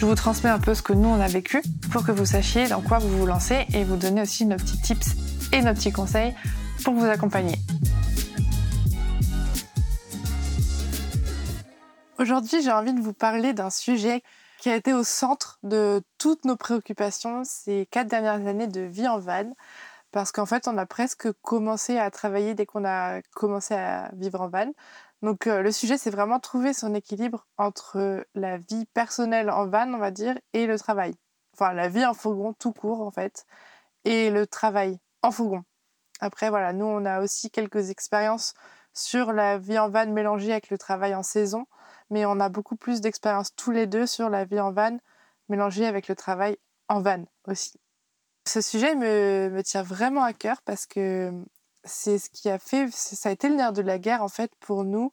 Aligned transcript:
Je 0.00 0.06
vous 0.06 0.14
transmets 0.14 0.48
un 0.48 0.58
peu 0.58 0.74
ce 0.74 0.80
que 0.80 0.94
nous 0.94 1.10
on 1.10 1.20
a 1.20 1.26
vécu 1.26 1.60
pour 1.92 2.06
que 2.06 2.10
vous 2.10 2.24
sachiez 2.24 2.66
dans 2.68 2.80
quoi 2.80 2.96
vous 2.96 3.18
vous 3.18 3.26
lancez 3.26 3.66
et 3.74 3.84
vous 3.84 3.96
donner 3.96 4.22
aussi 4.22 4.46
nos 4.46 4.56
petits 4.56 4.80
tips 4.80 5.08
et 5.52 5.60
nos 5.60 5.74
petits 5.74 5.92
conseils 5.92 6.34
pour 6.82 6.94
vous 6.94 7.04
accompagner. 7.04 7.58
Aujourd'hui, 12.18 12.62
j'ai 12.62 12.72
envie 12.72 12.94
de 12.94 13.00
vous 13.02 13.12
parler 13.12 13.52
d'un 13.52 13.68
sujet 13.68 14.22
qui 14.58 14.70
a 14.70 14.76
été 14.76 14.94
au 14.94 15.04
centre 15.04 15.58
de 15.64 16.02
toutes 16.16 16.46
nos 16.46 16.56
préoccupations 16.56 17.42
ces 17.44 17.86
quatre 17.90 18.08
dernières 18.08 18.46
années 18.46 18.68
de 18.68 18.80
vie 18.80 19.06
en 19.06 19.18
van. 19.18 19.52
Parce 20.12 20.32
qu'en 20.32 20.46
fait, 20.46 20.66
on 20.66 20.78
a 20.78 20.86
presque 20.86 21.30
commencé 21.42 21.98
à 21.98 22.10
travailler 22.10 22.54
dès 22.54 22.64
qu'on 22.64 22.86
a 22.86 23.20
commencé 23.34 23.74
à 23.74 24.10
vivre 24.14 24.40
en 24.40 24.48
van. 24.48 24.72
Donc 25.22 25.46
euh, 25.46 25.62
le 25.62 25.72
sujet, 25.72 25.98
c'est 25.98 26.10
vraiment 26.10 26.40
trouver 26.40 26.72
son 26.72 26.94
équilibre 26.94 27.46
entre 27.58 28.26
la 28.34 28.58
vie 28.58 28.86
personnelle 28.94 29.50
en 29.50 29.66
van, 29.66 29.92
on 29.92 29.98
va 29.98 30.10
dire, 30.10 30.38
et 30.52 30.66
le 30.66 30.78
travail. 30.78 31.14
Enfin, 31.54 31.72
la 31.74 31.88
vie 31.88 32.04
en 32.04 32.14
fourgon 32.14 32.54
tout 32.54 32.72
court, 32.72 33.02
en 33.02 33.10
fait, 33.10 33.44
et 34.04 34.30
le 34.30 34.46
travail 34.46 34.98
en 35.22 35.30
fourgon. 35.30 35.62
Après, 36.20 36.50
voilà, 36.50 36.72
nous, 36.72 36.86
on 36.86 37.04
a 37.04 37.20
aussi 37.20 37.50
quelques 37.50 37.90
expériences 37.90 38.54
sur 38.94 39.32
la 39.32 39.58
vie 39.58 39.78
en 39.78 39.90
van 39.90 40.06
mélangée 40.06 40.52
avec 40.52 40.70
le 40.70 40.78
travail 40.78 41.14
en 41.14 41.22
saison 41.22 41.66
mais 42.10 42.26
on 42.26 42.40
a 42.40 42.48
beaucoup 42.48 42.76
plus 42.76 43.00
d'expérience 43.00 43.54
tous 43.54 43.70
les 43.70 43.86
deux 43.86 44.06
sur 44.06 44.28
la 44.28 44.44
vie 44.44 44.60
en 44.60 44.72
van 44.72 44.98
mélangée 45.48 45.86
avec 45.86 46.08
le 46.08 46.16
travail 46.16 46.58
en 46.88 47.00
van 47.00 47.24
aussi. 47.46 47.80
Ce 48.46 48.60
sujet 48.60 48.94
me, 48.96 49.60
tient 49.62 49.82
vraiment 49.82 50.24
à 50.24 50.32
cœur 50.32 50.60
parce 50.62 50.86
que 50.86 51.32
c'est 51.84 52.18
ce 52.18 52.30
qui 52.30 52.48
a 52.50 52.58
fait, 52.58 52.90
ça 52.92 53.28
a 53.28 53.32
été 53.32 53.48
le 53.48 53.56
nerf 53.56 53.72
de 53.72 53.82
la 53.82 53.98
guerre 53.98 54.22
en 54.22 54.28
fait 54.28 54.52
pour 54.60 54.84
nous 54.84 55.12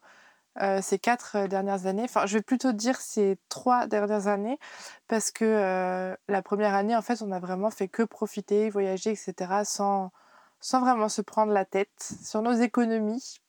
euh, 0.62 0.82
ces 0.82 1.00
quatre 1.00 1.48
dernières 1.48 1.86
années. 1.86 2.04
Enfin, 2.04 2.26
je 2.26 2.38
vais 2.38 2.44
plutôt 2.44 2.72
dire 2.72 3.00
ces 3.00 3.38
trois 3.50 3.88
dernières 3.88 4.28
années 4.28 4.60
parce 5.08 5.32
que 5.32 5.46
euh, 5.46 6.16
la 6.28 6.42
première 6.42 6.74
année, 6.74 6.96
en 6.96 7.02
fait, 7.02 7.22
on 7.22 7.32
a 7.32 7.40
vraiment 7.40 7.70
fait 7.70 7.88
que 7.88 8.04
profiter, 8.04 8.70
voyager, 8.70 9.12
etc. 9.12 9.64
sans, 9.64 10.12
sans 10.60 10.82
vraiment 10.82 11.10
se 11.10 11.22
prendre 11.22 11.54
la 11.54 11.66
tête 11.66 12.14
sur 12.24 12.42
nos 12.42 12.54
économies 12.54 13.40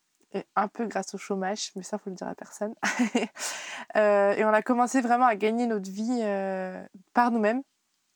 un 0.56 0.68
peu 0.68 0.86
grâce 0.86 1.14
au 1.14 1.18
chômage, 1.18 1.72
mais 1.76 1.82
ça, 1.82 1.98
faut 1.98 2.10
le 2.10 2.16
dire 2.16 2.28
à 2.28 2.34
personne. 2.34 2.74
Euh, 3.96 4.32
et 4.32 4.44
on 4.44 4.48
a 4.48 4.60
commencé 4.60 5.00
vraiment 5.00 5.24
à 5.24 5.34
gagner 5.34 5.66
notre 5.66 5.90
vie 5.90 6.20
euh, 6.22 6.84
par 7.14 7.30
nous-mêmes 7.30 7.62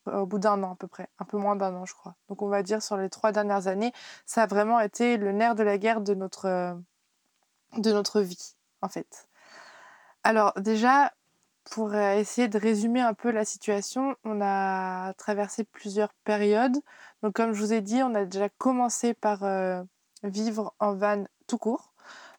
au 0.06 0.26
bout 0.26 0.38
d'un 0.38 0.62
an 0.62 0.72
à 0.72 0.76
peu 0.76 0.88
près, 0.88 1.08
un 1.18 1.24
peu 1.24 1.38
moins 1.38 1.56
d'un 1.56 1.74
an, 1.74 1.84
je 1.84 1.94
crois. 1.94 2.14
Donc 2.28 2.42
on 2.42 2.48
va 2.48 2.62
dire 2.62 2.82
sur 2.82 2.96
les 2.96 3.10
trois 3.10 3.32
dernières 3.32 3.66
années, 3.66 3.92
ça 4.26 4.44
a 4.44 4.46
vraiment 4.46 4.80
été 4.80 5.16
le 5.16 5.32
nerf 5.32 5.54
de 5.54 5.62
la 5.62 5.78
guerre 5.78 6.00
de 6.00 6.14
notre, 6.14 6.46
euh, 6.46 6.74
de 7.78 7.92
notre 7.92 8.20
vie, 8.20 8.54
en 8.80 8.88
fait. 8.88 9.28
Alors 10.24 10.52
déjà, 10.56 11.12
pour 11.70 11.94
essayer 11.94 12.48
de 12.48 12.58
résumer 12.58 13.00
un 13.00 13.14
peu 13.14 13.30
la 13.30 13.44
situation, 13.44 14.16
on 14.24 14.40
a 14.42 15.12
traversé 15.14 15.64
plusieurs 15.64 16.12
périodes. 16.24 16.76
Donc 17.22 17.34
comme 17.34 17.52
je 17.52 17.60
vous 17.60 17.72
ai 17.72 17.80
dit, 17.80 18.02
on 18.02 18.14
a 18.14 18.24
déjà 18.24 18.48
commencé 18.48 19.14
par 19.14 19.44
vivre 20.22 20.74
en 20.80 20.94
van 20.94 21.24
tout 21.46 21.58
court. 21.58 21.92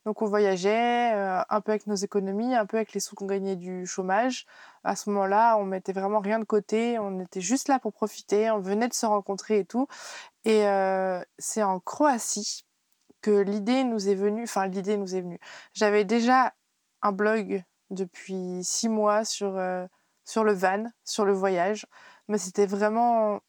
Donc 0.06 0.22
on 0.22 0.26
voyageait 0.26 1.14
euh, 1.14 1.42
un 1.50 1.62
peu 1.62 1.72
avec 1.72 1.88
nos 1.88 1.96
économies, 1.96 2.56
un 2.56 2.66
peu 2.66 2.78
avec 2.78 2.94
les 2.94 3.00
sous 3.00 3.16
qu'on 3.16 3.26
gagnait 3.26 3.56
du 3.56 3.86
chômage. 3.86 4.46
À 4.84 4.96
ce 4.96 5.10
moment-là, 5.10 5.58
on 5.58 5.64
mettait 5.64 5.94
vraiment 5.94 6.20
rien 6.20 6.40
de 6.40 6.44
côté, 6.44 7.00
on 7.00 7.20
était 7.22 7.42
juste 7.42 7.70
là 7.70 7.80
pour 7.80 7.94
profiter, 7.94 8.52
on 8.52 8.60
venait 8.60 8.90
de 8.90 8.94
se 8.94 9.06
rencontrer 9.06 9.60
et 9.60 9.66
tout. 9.66 9.88
Et 10.46 10.68
euh, 10.68 11.22
c'est 11.38 11.64
en 11.64 11.80
Croatie 11.80 12.66
que 13.22 13.32
l'idée 13.32 13.86
nous 13.86 14.10
est 14.10 14.16
venue, 14.16 14.44
enfin 14.44 14.68
l'idée 14.68 14.98
nous 14.98 15.16
est 15.16 15.22
venue. 15.22 15.40
J'avais 15.74 16.04
déjà 16.04 16.54
un 17.02 17.14
blog 17.14 17.64
depuis 17.90 18.62
six 18.64 18.90
mois 18.90 19.24
sur, 19.24 19.58
euh, 19.58 19.86
sur 20.26 20.44
le 20.44 20.54
van, 20.54 20.86
sur 21.06 21.26
le 21.26 21.34
voyage, 21.34 21.86
mais 22.28 22.38
c'était 22.38 22.66
vraiment 22.66 23.40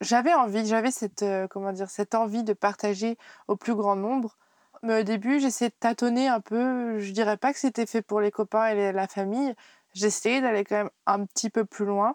j'avais 0.00 0.32
envie, 0.34 0.66
j'avais 0.66 0.90
cette, 0.90 1.24
comment 1.50 1.72
dire, 1.72 1.90
cette 1.90 2.14
envie 2.14 2.42
de 2.44 2.54
partager 2.54 3.18
au 3.48 3.56
plus 3.56 3.74
grand 3.74 3.96
nombre 3.96 4.38
mais 4.82 5.00
au 5.00 5.02
début, 5.02 5.40
j'essayais 5.40 5.70
de 5.70 5.74
tâtonner 5.78 6.28
un 6.28 6.40
peu. 6.40 6.98
Je 6.98 7.12
dirais 7.12 7.36
pas 7.36 7.52
que 7.52 7.58
c'était 7.58 7.86
fait 7.86 8.02
pour 8.02 8.20
les 8.20 8.30
copains 8.30 8.68
et 8.68 8.92
la 8.92 9.08
famille. 9.08 9.54
J'essayais 9.94 10.40
d'aller 10.40 10.64
quand 10.64 10.76
même 10.76 10.90
un 11.06 11.24
petit 11.26 11.50
peu 11.50 11.64
plus 11.64 11.84
loin. 11.84 12.14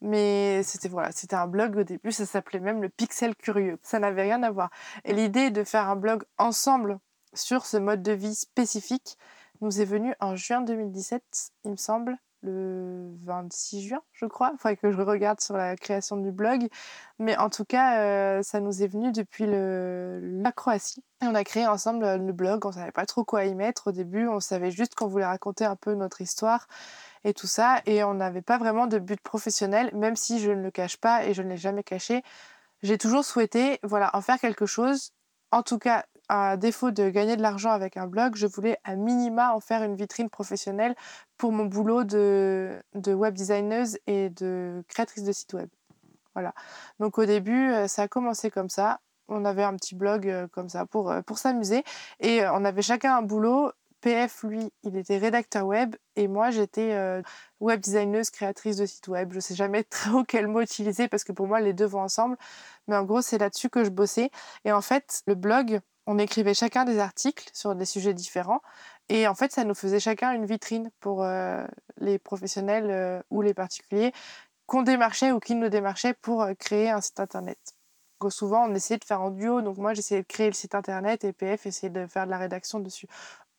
Mais 0.00 0.62
c'était 0.64 0.88
voilà, 0.88 1.12
c'était 1.12 1.36
un 1.36 1.46
blog 1.46 1.76
au 1.76 1.82
début, 1.82 2.12
ça 2.12 2.26
s'appelait 2.26 2.60
même 2.60 2.82
le 2.82 2.90
Pixel 2.90 3.34
Curieux. 3.36 3.78
Ça 3.82 3.98
n'avait 3.98 4.22
rien 4.22 4.42
à 4.42 4.50
voir. 4.50 4.70
Et 5.04 5.14
l'idée 5.14 5.50
de 5.50 5.64
faire 5.64 5.88
un 5.88 5.96
blog 5.96 6.24
ensemble 6.36 6.98
sur 7.32 7.64
ce 7.64 7.78
mode 7.78 8.02
de 8.02 8.12
vie 8.12 8.34
spécifique 8.34 9.16
nous 9.60 9.80
est 9.80 9.84
venue 9.86 10.14
en 10.20 10.36
juin 10.36 10.60
2017, 10.60 11.22
il 11.64 11.70
me 11.70 11.76
semble 11.76 12.18
le 12.44 13.10
26 13.24 13.88
juin, 13.88 14.02
je 14.12 14.26
crois. 14.26 14.50
Il 14.52 14.58
faudrait 14.58 14.76
que 14.76 14.92
je 14.92 15.00
regarde 15.00 15.40
sur 15.40 15.56
la 15.56 15.76
création 15.76 16.16
du 16.16 16.30
blog. 16.30 16.68
Mais 17.18 17.36
en 17.36 17.50
tout 17.50 17.64
cas, 17.64 18.00
euh, 18.00 18.42
ça 18.42 18.60
nous 18.60 18.82
est 18.82 18.86
venu 18.86 19.12
depuis 19.12 19.46
la 19.48 20.52
Croatie. 20.52 21.02
Et 21.22 21.26
on 21.26 21.34
a 21.34 21.44
créé 21.44 21.66
ensemble 21.66 22.04
le 22.16 22.32
blog. 22.32 22.66
On 22.66 22.72
savait 22.72 22.92
pas 22.92 23.06
trop 23.06 23.24
quoi 23.24 23.44
y 23.44 23.54
mettre 23.54 23.88
au 23.88 23.92
début. 23.92 24.28
On 24.28 24.40
savait 24.40 24.70
juste 24.70 24.94
qu'on 24.94 25.06
voulait 25.06 25.24
raconter 25.24 25.64
un 25.64 25.76
peu 25.76 25.94
notre 25.94 26.20
histoire 26.20 26.66
et 27.24 27.34
tout 27.34 27.46
ça. 27.46 27.80
Et 27.86 28.04
on 28.04 28.14
n'avait 28.14 28.42
pas 28.42 28.58
vraiment 28.58 28.86
de 28.86 28.98
but 28.98 29.20
professionnel, 29.20 29.90
même 29.94 30.16
si 30.16 30.38
je 30.38 30.50
ne 30.50 30.62
le 30.62 30.70
cache 30.70 30.98
pas 30.98 31.24
et 31.24 31.34
je 31.34 31.42
ne 31.42 31.48
l'ai 31.48 31.56
jamais 31.56 31.82
caché. 31.82 32.22
J'ai 32.82 32.98
toujours 32.98 33.24
souhaité 33.24 33.78
voilà, 33.82 34.10
en 34.14 34.20
faire 34.20 34.38
quelque 34.38 34.66
chose, 34.66 35.12
en 35.50 35.62
tout 35.62 35.78
cas 35.78 36.04
à 36.34 36.56
défaut 36.56 36.90
de 36.90 37.10
gagner 37.10 37.36
de 37.36 37.42
l'argent 37.42 37.70
avec 37.70 37.96
un 37.96 38.06
blog, 38.06 38.34
je 38.34 38.46
voulais 38.46 38.78
à 38.82 38.96
minima 38.96 39.54
en 39.54 39.60
faire 39.60 39.82
une 39.82 39.94
vitrine 39.94 40.28
professionnelle 40.28 40.96
pour 41.36 41.52
mon 41.52 41.64
boulot 41.66 42.02
de, 42.02 42.82
de 42.94 43.14
web 43.14 43.34
designer 43.34 43.86
et 44.06 44.30
de 44.30 44.82
créatrice 44.88 45.22
de 45.22 45.32
site 45.32 45.52
web. 45.54 45.68
Voilà. 46.34 46.52
Donc 46.98 47.18
au 47.18 47.24
début, 47.24 47.70
euh, 47.70 47.86
ça 47.86 48.02
a 48.02 48.08
commencé 48.08 48.50
comme 48.50 48.68
ça. 48.68 49.00
On 49.28 49.44
avait 49.44 49.62
un 49.62 49.76
petit 49.76 49.94
blog 49.94 50.28
euh, 50.28 50.48
comme 50.48 50.68
ça 50.68 50.86
pour, 50.86 51.10
euh, 51.10 51.22
pour 51.22 51.38
s'amuser. 51.38 51.84
Et 52.18 52.44
on 52.46 52.64
avait 52.64 52.82
chacun 52.82 53.16
un 53.16 53.22
boulot. 53.22 53.70
PF, 54.00 54.42
lui, 54.42 54.70
il 54.82 54.96
était 54.96 55.16
rédacteur 55.16 55.64
web 55.64 55.96
et 56.14 56.28
moi, 56.28 56.50
j'étais 56.50 57.22
web 57.60 57.80
designer, 57.80 58.22
créatrice 58.30 58.76
de 58.76 58.84
site 58.84 59.08
web. 59.08 59.32
Je 59.32 59.40
sais 59.40 59.54
jamais 59.54 59.82
trop 59.90 60.24
quel 60.24 60.46
mot 60.46 60.60
utiliser 60.60 61.08
parce 61.08 61.24
que 61.24 61.32
pour 61.32 61.46
moi, 61.46 61.60
les 61.60 61.72
deux 61.72 61.86
vont 61.86 62.02
ensemble. 62.02 62.36
Mais 62.86 62.96
en 62.96 63.04
gros, 63.04 63.22
c'est 63.22 63.38
là-dessus 63.38 63.70
que 63.70 63.82
je 63.82 63.88
bossais. 63.88 64.30
Et 64.66 64.72
en 64.72 64.82
fait, 64.82 65.22
le 65.26 65.34
blog, 65.34 65.80
on 66.06 66.18
écrivait 66.18 66.54
chacun 66.54 66.84
des 66.84 66.98
articles 66.98 67.48
sur 67.52 67.74
des 67.74 67.84
sujets 67.84 68.14
différents. 68.14 68.60
Et 69.08 69.26
en 69.28 69.34
fait, 69.34 69.52
ça 69.52 69.64
nous 69.64 69.74
faisait 69.74 70.00
chacun 70.00 70.32
une 70.32 70.46
vitrine 70.46 70.90
pour 71.00 71.22
euh, 71.24 71.64
les 71.98 72.18
professionnels 72.18 72.90
euh, 72.90 73.22
ou 73.30 73.42
les 73.42 73.54
particuliers 73.54 74.12
qu'on 74.66 74.82
démarchait 74.82 75.30
ou 75.32 75.40
qui 75.40 75.54
nous 75.54 75.68
démarchaient 75.68 76.14
pour 76.14 76.42
euh, 76.42 76.54
créer 76.54 76.90
un 76.90 77.00
site 77.00 77.20
internet. 77.20 77.58
Souvent, 78.30 78.64
on 78.66 78.74
essayait 78.74 78.98
de 78.98 79.04
faire 79.04 79.20
en 79.20 79.30
duo. 79.30 79.60
Donc 79.60 79.76
moi, 79.76 79.92
j'essayais 79.92 80.22
de 80.22 80.26
créer 80.26 80.46
le 80.46 80.54
site 80.54 80.74
internet 80.74 81.24
et 81.24 81.34
PF 81.34 81.66
essayait 81.66 81.90
de 81.90 82.06
faire 82.06 82.24
de 82.24 82.30
la 82.30 82.38
rédaction 82.38 82.80
dessus. 82.80 83.06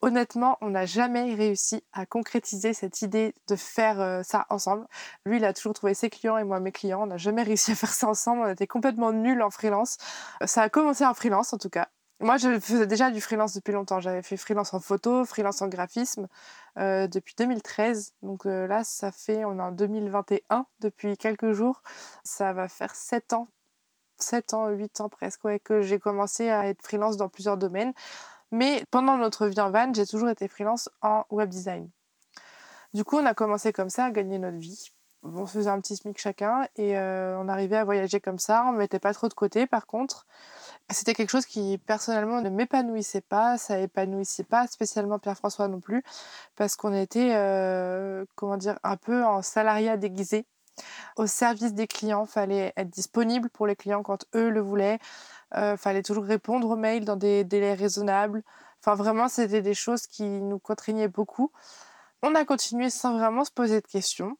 honnêtement, 0.01 0.57
on 0.61 0.71
n'a 0.71 0.87
jamais 0.87 1.35
réussi 1.35 1.83
à 1.93 2.07
concrétiser 2.07 2.73
cette 2.73 3.01
idée 3.03 3.35
de 3.47 3.55
faire 3.55 4.23
ça 4.25 4.47
ensemble. 4.49 4.87
Lui, 5.25 5.37
il 5.37 5.45
a 5.45 5.53
toujours 5.53 5.73
trouvé 5.73 5.93
ses 5.93 6.09
clients 6.09 6.37
et 6.37 6.43
moi 6.43 6.59
mes 6.59 6.71
clients. 6.71 7.03
On 7.03 7.07
n'a 7.07 7.17
jamais 7.17 7.43
réussi 7.43 7.71
à 7.73 7.75
faire 7.75 7.93
ça 7.93 8.07
ensemble. 8.07 8.41
On 8.41 8.49
était 8.49 8.67
complètement 8.67 9.11
nuls 9.11 9.43
en 9.43 9.51
freelance. 9.51 9.97
Ça 10.45 10.63
a 10.63 10.69
commencé 10.69 11.05
en 11.05 11.13
freelance 11.13 11.53
en 11.53 11.59
tout 11.59 11.69
cas. 11.69 11.87
Moi, 12.21 12.37
je 12.37 12.59
faisais 12.59 12.87
déjà 12.87 13.11
du 13.11 13.19
freelance 13.19 13.53
depuis 13.53 13.73
longtemps. 13.73 13.99
J'avais 13.99 14.21
fait 14.21 14.37
freelance 14.37 14.73
en 14.73 14.79
photo, 14.79 15.25
freelance 15.25 15.61
en 15.61 15.67
graphisme 15.67 16.27
euh, 16.77 17.07
depuis 17.07 17.35
2013. 17.37 18.13
Donc 18.21 18.45
euh, 18.45 18.67
là, 18.67 18.83
ça 18.85 19.11
fait, 19.11 19.43
on 19.43 19.59
est 19.59 19.61
en 19.61 19.71
2021 19.71 20.65
depuis 20.79 21.17
quelques 21.17 21.51
jours. 21.51 21.81
Ça 22.23 22.53
va 22.53 22.69
faire 22.69 22.95
7 22.95 23.33
ans, 23.33 23.49
7 24.17 24.53
ans, 24.53 24.69
8 24.69 25.01
ans 25.01 25.09
presque, 25.09 25.41
que 25.63 25.81
j'ai 25.81 25.99
commencé 25.99 26.49
à 26.49 26.67
être 26.67 26.81
freelance 26.81 27.17
dans 27.17 27.27
plusieurs 27.27 27.57
domaines. 27.57 27.93
Mais 28.51 28.85
pendant 28.91 29.17
notre 29.17 29.47
vie 29.47 29.59
en 29.59 29.69
van, 29.69 29.93
j'ai 29.93 30.05
toujours 30.05 30.29
été 30.29 30.47
freelance 30.47 30.89
en 31.01 31.25
web 31.31 31.49
design. 31.49 31.89
Du 32.93 33.03
coup, 33.03 33.17
on 33.17 33.25
a 33.25 33.33
commencé 33.33 33.73
comme 33.73 33.89
ça 33.89 34.05
à 34.05 34.11
gagner 34.11 34.39
notre 34.39 34.57
vie. 34.57 34.89
On 35.23 35.45
faisait 35.45 35.69
un 35.69 35.81
petit 35.81 35.97
SMIC 35.97 36.17
chacun 36.17 36.67
et 36.77 36.97
euh, 36.97 37.37
on 37.39 37.49
arrivait 37.49 37.75
à 37.75 37.83
voyager 37.83 38.21
comme 38.21 38.39
ça. 38.39 38.63
On 38.67 38.71
ne 38.71 38.77
mettait 38.77 38.99
pas 38.99 39.13
trop 39.13 39.27
de 39.27 39.33
côté 39.33 39.67
par 39.67 39.85
contre. 39.85 40.25
C'était 40.91 41.15
quelque 41.15 41.31
chose 41.31 41.47
qui 41.47 41.79
personnellement 41.79 42.41
ne 42.41 42.49
m'épanouissait 42.49 43.21
pas, 43.21 43.57
ça 43.57 43.79
épanouissait 43.79 44.43
pas 44.43 44.67
spécialement 44.67 45.17
Pierre-François 45.17 45.67
non 45.67 45.79
plus, 45.79 46.03
parce 46.55 46.75
qu'on 46.75 46.93
était, 46.93 47.33
euh, 47.35 48.23
comment 48.35 48.57
dire, 48.57 48.77
un 48.83 48.95
peu 48.95 49.23
en 49.23 49.41
salariat 49.41 49.97
déguisé. 49.97 50.45
Au 51.15 51.25
service 51.25 51.73
des 51.73 51.87
clients, 51.87 52.25
fallait 52.25 52.73
être 52.77 52.89
disponible 52.89 53.49
pour 53.49 53.65
les 53.65 53.75
clients 53.75 54.03
quand 54.03 54.25
eux 54.35 54.49
le 54.49 54.61
voulaient. 54.61 54.99
Euh, 55.55 55.77
fallait 55.77 56.03
toujours 56.03 56.25
répondre 56.25 56.69
aux 56.69 56.75
mails 56.75 57.05
dans 57.05 57.15
des 57.15 57.43
délais 57.43 57.73
raisonnables. 57.73 58.43
Enfin, 58.81 58.95
vraiment, 58.95 59.27
c'était 59.27 59.61
des 59.61 59.73
choses 59.73 60.05
qui 60.05 60.23
nous 60.23 60.59
contraignaient 60.59 61.07
beaucoup. 61.07 61.51
On 62.21 62.35
a 62.35 62.45
continué 62.45 62.89
sans 62.89 63.17
vraiment 63.17 63.43
se 63.45 63.51
poser 63.51 63.81
de 63.81 63.87
questions. 63.87 64.37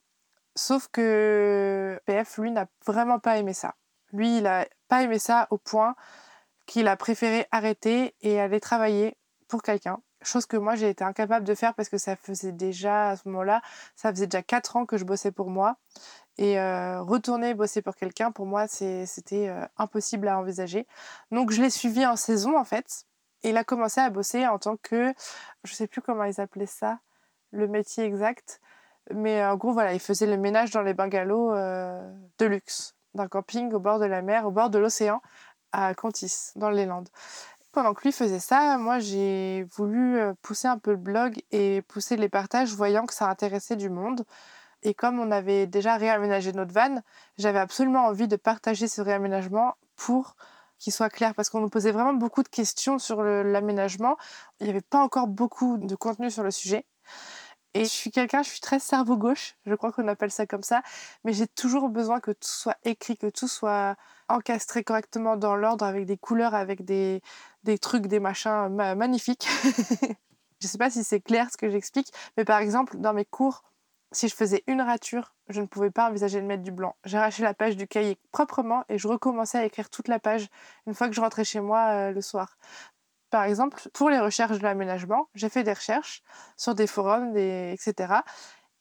Sauf 0.56 0.88
que 0.92 2.00
PF, 2.06 2.38
lui, 2.38 2.52
n'a 2.52 2.68
vraiment 2.86 3.20
pas 3.20 3.38
aimé 3.38 3.54
ça. 3.54 3.76
Lui, 4.14 4.38
il 4.38 4.44
n'a 4.44 4.66
pas 4.88 5.04
aimé 5.04 5.20
ça 5.20 5.48
au 5.52 5.58
point 5.58 5.96
qu'il 6.66 6.88
a 6.88 6.96
préféré 6.98 7.48
arrêter 7.52 8.16
et 8.22 8.40
aller 8.40 8.60
travailler 8.60 9.18
pour 9.48 9.62
quelqu'un. 9.62 10.00
Chose 10.22 10.46
que 10.46 10.58
moi 10.58 10.76
j'ai 10.76 10.90
été 10.90 11.04
incapable 11.04 11.46
de 11.46 11.54
faire 11.54 11.76
parce 11.76 11.90
que 11.90 11.98
ça 11.98 12.16
faisait 12.16 12.52
déjà 12.52 13.10
à 13.10 13.16
ce 13.16 13.28
moment-là, 13.28 13.62
ça 13.96 14.12
faisait 14.12 14.26
déjà 14.26 14.42
4 14.42 14.78
ans 14.78 14.86
que 14.86 14.98
je 14.98 15.06
bossais 15.06 15.32
pour 15.32 15.50
moi. 15.50 15.78
Et 16.38 16.60
euh, 16.60 17.02
retourner 17.02 17.54
bosser 17.54 17.82
pour 17.82 17.96
quelqu'un, 17.96 18.32
pour 18.32 18.46
moi, 18.46 18.68
c'était 18.68 19.48
euh, 19.48 19.66
impossible 19.78 20.28
à 20.28 20.38
envisager. 20.38 20.86
Donc 21.32 21.52
je 21.52 21.62
l'ai 21.62 21.70
suivi 21.70 22.06
en 22.06 22.16
saison 22.16 22.58
en 22.58 22.66
fait. 22.66 23.06
Et 23.44 23.50
il 23.50 23.58
a 23.58 23.64
commencé 23.64 24.02
à 24.02 24.10
bosser 24.10 24.48
en 24.48 24.58
tant 24.58 24.76
que, 24.78 25.14
je 25.64 25.74
sais 25.74 25.88
plus 25.88 26.02
comment 26.02 26.24
ils 26.24 26.42
appelaient 26.42 26.66
ça, 26.66 27.00
le 27.52 27.68
métier 27.68 28.04
exact. 28.04 28.60
Mais 29.14 29.46
en 29.46 29.56
gros, 29.56 29.72
voilà, 29.72 29.94
il 29.94 30.00
faisait 30.00 30.26
le 30.26 30.38
ménage 30.38 30.72
dans 30.72 30.82
les 30.82 30.96
bungalows 30.96 31.54
euh, 31.54 32.12
de 32.40 32.46
luxe, 32.48 32.96
d'un 33.14 33.28
camping 33.28 33.72
au 33.72 33.80
bord 33.80 34.00
de 34.00 34.06
la 34.06 34.24
mer, 34.24 34.48
au 34.48 34.52
bord 34.52 34.72
de 34.72 34.80
l'océan, 34.80 35.22
à 35.76 35.94
Contis, 35.94 36.52
dans 36.56 36.70
les 36.70 36.86
Landes. 36.86 37.10
Pendant 37.72 37.94
que 37.94 38.04
lui 38.04 38.14
faisait 38.14 38.40
ça, 38.40 38.78
moi 38.78 39.00
j'ai 39.00 39.68
voulu 39.76 40.18
euh, 40.18 40.34
pousser 40.42 40.68
un 40.68 40.78
peu 40.78 40.92
le 40.92 40.98
blog 40.98 41.42
et 41.52 41.82
pousser 41.82 42.16
les 42.16 42.30
partages, 42.30 42.74
voyant 42.74 43.06
que 43.06 43.14
ça 43.14 43.30
intéressait 43.30 43.76
du 43.76 43.90
monde. 43.90 44.24
Et 44.84 44.94
comme 44.94 45.20
on 45.20 45.30
avait 45.32 45.68
déjà 45.68 45.98
réaménagé 45.98 46.54
notre 46.54 46.74
van, 46.74 47.02
j'avais 47.38 47.60
absolument 47.60 48.06
envie 48.06 48.30
de 48.30 48.38
partager 48.38 48.88
ce 48.88 49.02
réaménagement 49.02 49.76
pour 49.98 50.36
qu'il 50.80 50.94
soit 50.94 51.10
clair, 51.10 51.34
parce 51.36 51.50
qu'on 51.50 51.60
nous 51.60 51.70
posait 51.70 51.92
vraiment 51.92 52.14
beaucoup 52.14 52.44
de 52.44 52.48
questions 52.48 53.00
sur 53.00 53.24
l'aménagement. 53.24 54.18
Il 54.60 54.66
n'y 54.66 54.70
avait 54.70 54.82
pas 54.82 55.02
encore 55.02 55.28
beaucoup 55.28 55.78
de 55.78 55.96
contenu 55.96 56.30
sur 56.32 56.44
le 56.44 56.52
sujet. 56.52 56.86
Et 57.76 57.84
je 57.84 57.90
suis 57.90 58.10
quelqu'un, 58.10 58.42
je 58.42 58.48
suis 58.48 58.62
très 58.62 58.80
cerveau 58.80 59.18
gauche, 59.18 59.58
je 59.66 59.76
crois 59.76 59.92
qu'on 59.92 60.08
appelle 60.08 60.32
ça 60.32 60.46
comme 60.46 60.64
ça, 60.64 60.82
mais 61.26 61.34
j'ai 61.34 61.46
toujours 61.46 61.90
besoin 61.90 62.22
que 62.22 62.32
tout 62.32 62.48
soit 62.48 62.78
écrit, 62.86 63.18
que 63.18 63.28
tout 63.28 63.50
soit 63.50 63.98
encastré 64.30 64.86
correctement 64.86 65.36
dans 65.36 65.58
l'ordre, 65.58 65.84
avec 65.84 66.06
des 66.06 66.16
couleurs, 66.16 66.56
avec 66.56 66.86
des, 66.86 67.22
trucs, 67.82 68.08
des 68.08 68.22
machins 68.22 68.70
magnifiques. 68.70 69.46
je 70.62 70.68
sais 70.68 70.78
pas 70.78 70.90
si 70.90 71.04
c'est 71.04 71.20
clair 71.20 71.50
ce 71.52 71.58
que 71.58 71.70
j'explique, 71.70 72.14
mais 72.38 72.46
par 72.46 72.60
exemple, 72.60 72.96
dans 72.98 73.14
mes 73.14 73.26
cours, 73.26 73.62
si 74.14 74.30
je 74.30 74.36
faisais 74.36 74.64
une 74.68 74.82
rature, 74.82 75.36
je 75.50 75.60
ne 75.60 75.66
pouvais 75.66 75.92
pas 75.92 76.10
envisager 76.10 76.40
de 76.40 76.46
mettre 76.46 76.64
du 76.64 76.72
blanc. 76.72 76.96
J'arrachais 77.04 77.44
la 77.44 77.54
page 77.54 77.76
du 77.76 77.90
cahier 77.90 78.18
proprement 78.32 78.86
et 78.88 78.98
je 78.98 79.10
recommençais 79.10 79.58
à 79.58 79.66
écrire 79.66 79.90
toute 79.90 80.08
la 80.08 80.20
page 80.20 80.48
une 80.88 80.94
fois 80.94 81.10
que 81.10 81.14
je 81.14 81.20
rentrais 81.20 81.44
chez 81.44 81.60
moi 81.60 81.90
euh, 81.90 82.12
le 82.12 82.22
soir 82.22 82.58
par 83.36 83.44
exemple, 83.44 83.90
pour 83.92 84.10
les 84.10 84.22
recherches 84.22 84.60
de 84.60 84.64
l'aménagement, 84.64 85.28
j'ai 85.36 85.50
fait 85.50 85.64
des 85.64 85.74
recherches 85.74 86.24
sur 86.56 86.74
des 86.74 86.88
forums, 86.88 87.36
etc. 87.36 88.22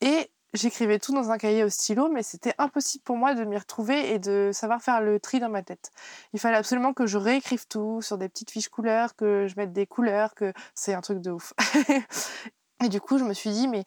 Et 0.00 0.30
j'écrivais 0.52 1.00
tout 1.00 1.12
dans 1.12 1.32
un 1.32 1.38
cahier 1.38 1.64
au 1.64 1.68
stylo, 1.68 2.08
mais 2.08 2.22
c'était 2.22 2.54
impossible 2.58 3.02
pour 3.02 3.16
moi 3.16 3.34
de 3.34 3.42
m'y 3.42 3.58
retrouver 3.58 4.12
et 4.12 4.20
de 4.20 4.50
savoir 4.52 4.80
faire 4.80 5.00
le 5.00 5.18
tri 5.18 5.40
dans 5.40 5.48
ma 5.48 5.64
tête. 5.64 5.90
Il 6.34 6.38
fallait 6.38 6.56
absolument 6.56 6.92
que 6.92 7.04
je 7.04 7.18
réécrive 7.18 7.66
tout 7.66 8.00
sur 8.00 8.16
des 8.16 8.28
petites 8.28 8.52
fiches 8.52 8.68
couleurs, 8.68 9.16
que 9.16 9.48
je 9.48 9.56
mette 9.56 9.72
des 9.72 9.88
couleurs, 9.88 10.36
que 10.36 10.52
c'est 10.76 10.94
un 10.94 11.00
truc 11.00 11.20
de 11.20 11.32
ouf. 11.32 11.52
et 12.84 12.88
du 12.88 13.00
coup, 13.00 13.18
je 13.18 13.24
me 13.24 13.34
suis 13.34 13.50
dit, 13.50 13.66
mais 13.66 13.82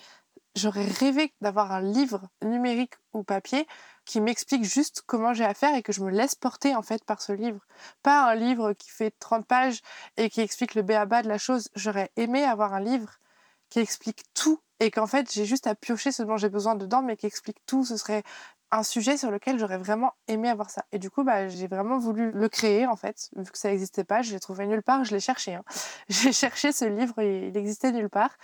j'aurais 0.57 0.83
rêvé 0.83 1.33
d'avoir 1.39 1.71
un 1.71 1.81
livre 1.81 2.27
numérique 2.43 2.95
ou 3.13 3.23
papier 3.23 3.65
qui 4.07 4.21
m'explique 4.21 4.63
juste 4.63 5.04
comment 5.06 5.33
j'ai 5.33 5.44
à 5.44 5.54
faire 5.54 5.75
et 5.75 5.83
que 5.83 5.92
je 5.92 6.01
me 6.01 6.09
laisse 6.09 6.33
porter 6.33 6.74
en 6.74 6.81
fait 6.81 7.04
par 7.04 7.21
ce 7.21 7.33
livre. 7.33 7.59
Pas 8.01 8.31
un 8.31 8.36
livre 8.36 8.74
qui 8.74 8.89
fait 8.89 9.13
30 9.19 9.45
pages 9.45 9.81
et 10.15 10.30
qui 10.30 10.42
explique 10.42 10.74
le 10.75 10.81
béaba 10.81 11.21
de 11.21 11.27
la 11.27 11.38
chose. 11.38 11.68
J'aurais 11.75 12.09
aimé 12.15 12.44
avoir 12.44 12.74
un 12.74 12.80
livre 12.80 13.19
qui 13.69 13.80
explique 13.80 14.24
tout 14.33 14.62
et 14.80 14.92
qu'en 14.92 15.07
fait 15.07 15.31
j'ai 15.31 15.45
juste 15.45 15.68
à 15.68 15.75
piocher 15.75 16.13
ce 16.13 16.24
dont 16.24 16.38
j'ai 16.38 16.50
besoin 16.50 16.75
dedans 16.75 17.01
mais 17.01 17.18
qui 17.18 17.25
explique 17.25 17.57
tout. 17.65 17.83
Ce 17.83 17.98
serait 17.98 18.24
un 18.71 18.83
sujet 18.83 19.18
sur 19.18 19.30
lequel 19.30 19.59
j'aurais 19.59 19.77
vraiment 19.77 20.13
aimé 20.27 20.50
avoir 20.50 20.69
ça. 20.69 20.86
Et 20.92 21.00
du 21.00 21.09
coup, 21.09 21.24
bah, 21.24 21.48
j'ai 21.48 21.68
vraiment 21.68 22.00
voulu 22.00 22.31
le 22.31 22.50
créer, 22.50 22.86
en 22.86 22.98
fait, 22.98 23.30
vu 23.38 23.50
que 23.50 23.57
ça 23.57 23.69
n'existait 23.69 24.04
pas. 24.04 24.21
Je 24.21 24.33
l'ai 24.33 24.42
trouvé 24.42 24.68
nulle 24.68 24.83
part, 24.83 25.06
je 25.06 25.13
l'ai 25.13 25.21
cherché. 25.21 25.56
Hein. 25.56 25.63
J'ai 26.09 26.33
cherché 26.33 26.74
ce 26.74 26.83
livre, 26.83 27.21
il 27.21 27.56
existait 27.56 27.94
nulle 27.94 28.09
part. 28.09 28.38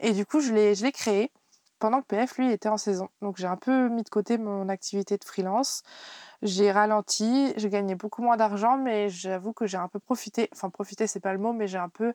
Et 0.00 0.12
du 0.12 0.24
coup, 0.24 0.40
je 0.40 0.52
l'ai 0.52 0.92
créé 0.92 1.30
pendant 1.78 2.00
que 2.00 2.06
PF, 2.06 2.38
lui, 2.38 2.52
était 2.52 2.68
en 2.68 2.76
saison. 2.76 3.08
Donc 3.22 3.36
j'ai 3.36 3.46
un 3.46 3.56
peu 3.56 3.88
mis 3.88 4.02
de 4.02 4.08
côté 4.08 4.38
mon 4.38 4.68
activité 4.68 5.16
de 5.18 5.24
freelance. 5.24 5.82
J'ai 6.42 6.72
ralenti, 6.72 7.52
j'ai 7.56 7.68
gagné 7.70 7.94
beaucoup 7.94 8.22
moins 8.22 8.36
d'argent, 8.36 8.76
mais 8.78 9.08
j'avoue 9.08 9.52
que 9.52 9.66
j'ai 9.66 9.78
un 9.78 9.88
peu 9.88 9.98
profité, 9.98 10.48
enfin 10.52 10.70
profité 10.70 11.06
c'est 11.06 11.20
pas 11.20 11.32
le 11.32 11.38
mot, 11.38 11.52
mais 11.52 11.66
j'ai 11.66 11.78
un 11.78 11.88
peu, 11.88 12.12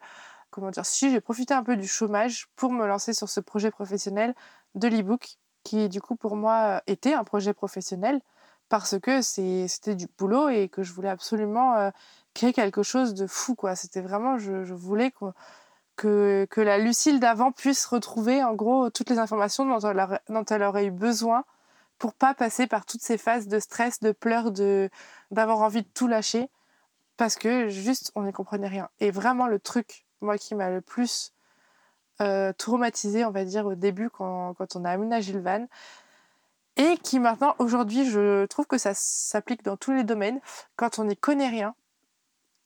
comment 0.51 0.71
dire, 0.71 0.85
si 0.85 1.11
j'ai 1.11 1.21
profité 1.21 1.53
un 1.53 1.63
peu 1.63 1.75
du 1.77 1.87
chômage 1.87 2.47
pour 2.55 2.71
me 2.71 2.85
lancer 2.87 3.13
sur 3.13 3.29
ce 3.29 3.39
projet 3.39 3.71
professionnel 3.71 4.35
de 4.75 4.87
l'ebook, 4.87 5.37
qui 5.63 5.89
du 5.89 6.01
coup 6.01 6.15
pour 6.15 6.35
moi 6.35 6.81
était 6.87 7.13
un 7.13 7.23
projet 7.23 7.53
professionnel, 7.53 8.21
parce 8.71 8.97
que 8.99 9.21
c'était 9.21 9.95
du 9.95 10.07
boulot 10.17 10.47
et 10.49 10.69
que 10.69 10.81
je 10.81 10.93
voulais 10.93 11.09
absolument 11.09 11.75
euh, 11.75 11.89
créer 12.33 12.53
quelque 12.53 12.83
chose 12.83 13.13
de 13.13 13.27
fou, 13.27 13.53
quoi. 13.53 13.75
C'était 13.75 13.99
vraiment, 13.99 14.37
je, 14.37 14.63
je 14.63 14.73
voulais 14.73 15.11
qu'on 15.11 15.33
que, 15.95 16.47
la 16.57 16.77
Lucille 16.77 17.19
d'avant 17.19 17.51
puisse 17.51 17.85
retrouver 17.85 18.43
en 18.43 18.53
gros 18.53 18.89
toutes 18.89 19.09
les 19.09 19.19
informations 19.19 19.65
dont 19.65 19.79
elle, 19.79 19.99
aurait, 19.99 20.21
dont 20.29 20.45
elle 20.45 20.63
aurait 20.63 20.85
eu 20.85 20.91
besoin 20.91 21.43
pour 21.97 22.13
pas 22.13 22.33
passer 22.33 22.65
par 22.67 22.85
toutes 22.85 23.01
ces 23.01 23.17
phases 23.17 23.47
de 23.47 23.59
stress, 23.59 23.99
de 23.99 24.11
pleurs, 24.11 24.51
de 24.51 24.89
d'avoir 25.29 25.59
envie 25.59 25.83
de 25.83 25.87
tout 25.93 26.07
lâcher 26.07 26.49
parce 27.17 27.35
que 27.35 27.67
juste 27.67 28.11
on 28.15 28.23
n'y 28.23 28.33
comprenait 28.33 28.67
rien. 28.67 28.89
Et 28.99 29.11
vraiment 29.11 29.47
le 29.47 29.59
truc 29.59 30.05
moi 30.21 30.37
qui 30.37 30.55
m'a 30.55 30.69
le 30.69 30.81
plus 30.81 31.33
euh, 32.21 32.53
traumatisé, 32.53 33.25
on 33.25 33.31
va 33.31 33.45
dire 33.45 33.65
au 33.65 33.75
début 33.75 34.09
quand, 34.09 34.53
quand 34.55 34.75
on 34.75 34.85
a 34.85 34.91
aménagé 34.91 35.33
le 35.33 35.41
van 35.41 35.67
et 36.77 36.97
qui 36.97 37.19
maintenant 37.19 37.55
aujourd'hui 37.59 38.09
je 38.09 38.45
trouve 38.45 38.65
que 38.65 38.77
ça 38.77 38.93
s'applique 38.93 39.63
dans 39.63 39.77
tous 39.77 39.91
les 39.91 40.03
domaines 40.03 40.39
quand 40.75 40.99
on 40.99 41.05
n'y 41.05 41.17
connaît 41.17 41.49
rien 41.49 41.75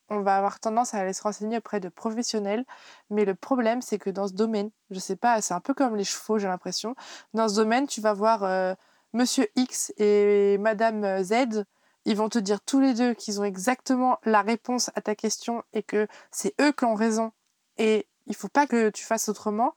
on 0.10 0.22
va 0.22 0.38
avoir 0.38 0.60
tendance 0.60 0.94
à 0.94 1.00
aller 1.00 1.14
se 1.14 1.24
renseigner 1.24 1.58
auprès 1.58 1.80
de 1.80 1.90
professionnels. 1.90 2.66
Mais 3.10 3.26
le 3.26 3.36
problème, 3.36 3.82
c'est 3.82 3.98
que 3.98 4.10
dans 4.10 4.28
ce 4.28 4.34
domaine, 4.34 4.70
je 4.90 5.00
sais 5.00 5.16
pas, 5.16 5.42
c'est 5.42 5.54
un 5.54 5.60
peu 5.60 5.74
comme 5.74 5.96
les 5.96 6.04
chevaux, 6.04 6.38
j'ai 6.38 6.48
l'impression. 6.48 6.96
Dans 7.34 7.50
ce 7.50 7.56
domaine, 7.56 7.88
tu 7.88 8.02
vas 8.02 8.14
voir 8.14 8.44
euh, 8.44 8.74
Monsieur 9.14 9.48
X 9.56 9.94
et 9.98 10.58
Madame 10.60 11.24
Z. 11.24 11.66
Ils 12.06 12.18
vont 12.18 12.30
te 12.30 12.38
dire 12.38 12.62
tous 12.62 12.80
les 12.80 12.94
deux 12.94 13.14
qu'ils 13.14 13.42
ont 13.42 13.44
exactement 13.44 14.20
la 14.26 14.42
réponse 14.42 14.92
à 14.96 15.02
ta 15.02 15.16
question 15.16 15.64
et 15.74 15.82
que 15.82 16.08
c'est 16.32 16.54
eux 16.62 16.72
qui 16.72 16.86
ont 16.86 16.94
raison. 16.94 17.32
Et 17.78 18.08
il 18.28 18.36
faut 18.36 18.48
pas 18.48 18.68
que 18.68 18.90
tu 18.90 19.04
fasses 19.04 19.30
autrement. 19.30 19.74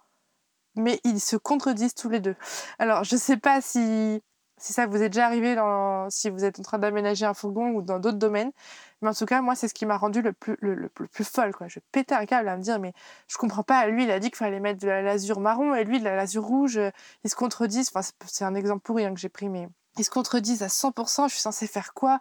Mais 0.75 1.01
ils 1.05 1.21
se 1.21 1.37
contredisent 1.37 1.95
tous 1.95 2.09
les 2.09 2.21
deux. 2.21 2.37
Alors, 2.79 3.03
je 3.03 3.17
sais 3.17 3.37
pas 3.37 3.61
si 3.61 4.23
si 4.59 4.73
ça 4.73 4.87
vous 4.87 5.03
est 5.03 5.09
déjà 5.09 5.27
arrivé 5.27 5.55
dans, 5.55 6.09
si 6.11 6.31
vous 6.31 6.45
êtes 6.45 6.59
en 6.59 6.63
train 6.63 6.79
d'aménager 6.79 7.27
un 7.27 7.35
fourgon 7.35 7.71
ou 7.71 7.83
dans 7.83 7.99
d'autres 7.99 8.19
domaines. 8.19 8.53
Mais 9.01 9.09
en 9.09 9.15
tout 9.15 9.27
cas, 9.27 9.41
moi, 9.41 9.55
c'est 9.55 9.69
ce 9.69 9.75
qui 9.75 9.87
m'a 9.87 9.97
rendu 9.97 10.23
le 10.23 10.33
plus, 10.33 10.57
le, 10.61 10.89
plus 10.89 11.25
folle, 11.25 11.55
quoi. 11.55 11.69
Je 11.69 11.79
pétais 11.93 12.15
un 12.15 12.27
câble 12.27 12.49
à 12.49 12.57
me 12.57 12.63
dire, 12.63 12.79
mais 12.79 12.93
je 13.29 13.37
comprends 13.37 13.63
pas. 13.63 13.87
Lui, 13.87 14.05
il 14.05 14.11
a 14.11 14.19
dit 14.19 14.29
qu'il 14.29 14.37
fallait 14.37 14.61
mettre 14.61 14.81
de 14.81 14.89
la 14.89 15.03
lasure 15.03 15.41
marron 15.41 15.75
et 15.75 15.85
lui, 15.85 16.01
de 16.01 16.05
la 16.05 16.17
lasure 16.17 16.45
rouge. 16.45 16.81
Ils 17.25 17.31
se 17.31 17.37
contredisent. 17.37 17.91
Enfin, 17.95 18.09
c'est 18.27 18.45
un 18.45 18.55
exemple 18.55 18.83
pourri 18.83 19.05
hein, 19.05 19.15
que 19.15 19.21
j'ai 19.21 19.29
pris, 19.29 19.49
mais 19.49 19.69
ils 19.99 20.05
se 20.05 20.11
contredisent 20.11 20.63
à 20.63 20.69
100%. 20.69 21.29
Je 21.29 21.35
suis 21.35 21.41
censée 21.41 21.67
faire 21.67 21.95
quoi? 21.95 22.19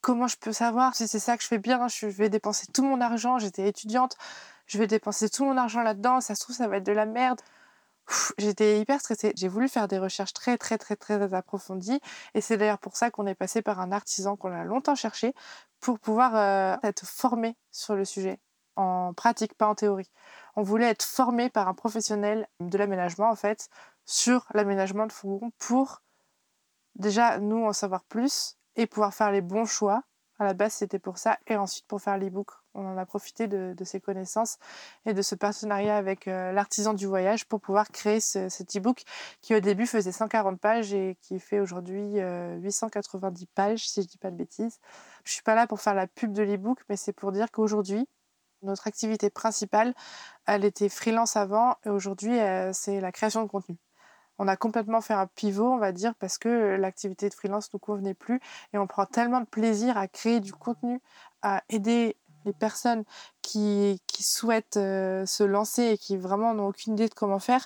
Comment 0.00 0.28
je 0.28 0.36
peux 0.36 0.52
savoir 0.52 0.94
si 0.94 1.08
c'est 1.08 1.18
ça 1.18 1.36
que 1.36 1.42
je 1.42 1.48
fais 1.48 1.58
bien? 1.58 1.88
Je 1.88 2.06
vais 2.06 2.28
dépenser 2.28 2.66
tout 2.72 2.84
mon 2.84 3.00
argent. 3.00 3.38
J'étais 3.38 3.68
étudiante 3.68 4.16
je 4.70 4.78
vais 4.78 4.86
dépenser 4.86 5.28
tout 5.28 5.44
mon 5.44 5.56
argent 5.56 5.82
là-dedans, 5.82 6.20
ça 6.20 6.36
se 6.36 6.42
trouve, 6.42 6.54
ça 6.54 6.68
va 6.68 6.76
être 6.76 6.86
de 6.86 6.92
la 6.92 7.04
merde. 7.04 7.40
J'étais 8.38 8.80
hyper 8.80 9.00
stressée. 9.00 9.32
J'ai 9.36 9.48
voulu 9.48 9.68
faire 9.68 9.88
des 9.88 9.98
recherches 9.98 10.32
très, 10.32 10.58
très, 10.58 10.78
très, 10.78 10.96
très 10.96 11.34
approfondies. 11.34 12.00
Et 12.34 12.40
c'est 12.40 12.56
d'ailleurs 12.56 12.78
pour 12.78 12.96
ça 12.96 13.10
qu'on 13.10 13.26
est 13.26 13.34
passé 13.34 13.62
par 13.62 13.80
un 13.80 13.92
artisan 13.92 14.36
qu'on 14.36 14.52
a 14.52 14.64
longtemps 14.64 14.94
cherché 14.94 15.34
pour 15.80 15.98
pouvoir 15.98 16.36
euh, 16.36 16.76
être 16.82 17.06
formé 17.06 17.56
sur 17.70 17.94
le 17.94 18.04
sujet, 18.04 18.38
en 18.76 19.12
pratique, 19.14 19.54
pas 19.54 19.66
en 19.66 19.74
théorie. 19.74 20.10
On 20.56 20.62
voulait 20.62 20.88
être 20.88 21.04
formé 21.04 21.50
par 21.50 21.68
un 21.68 21.74
professionnel 21.74 22.46
de 22.60 22.76
l'aménagement, 22.76 23.30
en 23.30 23.36
fait, 23.36 23.68
sur 24.04 24.46
l'aménagement 24.54 25.06
de 25.06 25.12
fourgon 25.12 25.52
pour 25.58 26.02
déjà 26.96 27.38
nous 27.38 27.64
en 27.64 27.72
savoir 27.72 28.04
plus 28.04 28.56
et 28.76 28.86
pouvoir 28.86 29.14
faire 29.14 29.30
les 29.30 29.40
bons 29.40 29.64
choix. 29.64 30.02
À 30.38 30.44
la 30.44 30.54
base, 30.54 30.72
c'était 30.74 30.98
pour 30.98 31.18
ça. 31.18 31.38
Et 31.46 31.56
ensuite, 31.56 31.86
pour 31.86 32.00
faire 32.00 32.18
l'e-book, 32.18 32.50
on 32.74 32.86
en 32.86 32.96
a 32.96 33.06
profité 33.06 33.48
de, 33.48 33.74
de, 33.76 33.84
ces 33.84 34.00
connaissances 34.00 34.58
et 35.06 35.14
de 35.14 35.22
ce 35.22 35.34
partenariat 35.34 35.96
avec 35.96 36.28
euh, 36.28 36.52
l'artisan 36.52 36.94
du 36.94 37.06
voyage 37.06 37.46
pour 37.46 37.60
pouvoir 37.60 37.88
créer 37.88 38.20
ce, 38.20 38.48
cet 38.48 38.76
e-book 38.76 39.02
qui, 39.40 39.54
au 39.54 39.60
début, 39.60 39.86
faisait 39.86 40.12
140 40.12 40.60
pages 40.60 40.92
et 40.92 41.16
qui 41.22 41.38
fait 41.40 41.60
aujourd'hui 41.60 42.20
890 42.62 43.42
euh, 43.42 43.46
pages, 43.54 43.88
si 43.88 44.02
je 44.02 44.06
ne 44.06 44.10
dis 44.10 44.18
pas 44.18 44.30
de 44.30 44.36
bêtises. 44.36 44.78
Je 45.24 45.30
ne 45.30 45.34
suis 45.34 45.42
pas 45.42 45.54
là 45.54 45.66
pour 45.66 45.80
faire 45.80 45.94
la 45.94 46.06
pub 46.06 46.32
de 46.32 46.42
l'e-book, 46.42 46.80
mais 46.88 46.96
c'est 46.96 47.12
pour 47.12 47.32
dire 47.32 47.50
qu'aujourd'hui, 47.50 48.06
notre 48.62 48.86
activité 48.86 49.30
principale, 49.30 49.94
elle 50.46 50.64
était 50.64 50.88
freelance 50.88 51.36
avant 51.36 51.76
et 51.84 51.88
aujourd'hui, 51.88 52.38
euh, 52.38 52.72
c'est 52.72 53.00
la 53.00 53.12
création 53.12 53.42
de 53.42 53.48
contenu 53.48 53.78
on 54.40 54.48
a 54.48 54.56
complètement 54.56 55.02
fait 55.02 55.12
un 55.12 55.26
pivot, 55.26 55.70
on 55.70 55.76
va 55.76 55.92
dire, 55.92 56.14
parce 56.14 56.38
que 56.38 56.76
l'activité 56.76 57.28
de 57.28 57.34
freelance 57.34 57.68
ne 57.68 57.70
nous 57.74 57.78
convenait 57.78 58.14
plus 58.14 58.40
et 58.72 58.78
on 58.78 58.86
prend 58.86 59.04
tellement 59.04 59.40
de 59.42 59.46
plaisir 59.46 59.98
à 59.98 60.08
créer 60.08 60.40
du 60.40 60.54
contenu, 60.54 61.02
à 61.42 61.62
aider 61.68 62.16
les 62.44 62.52
personnes 62.52 63.04
qui, 63.42 64.00
souhaitent 64.20 64.76
euh, 64.76 65.24
se 65.26 65.42
lancer 65.42 65.84
et 65.84 65.98
qui 65.98 66.16
vraiment 66.16 66.54
n'ont 66.54 66.68
aucune 66.68 66.94
idée 66.94 67.08
de 67.08 67.14
comment 67.14 67.38
faire. 67.38 67.64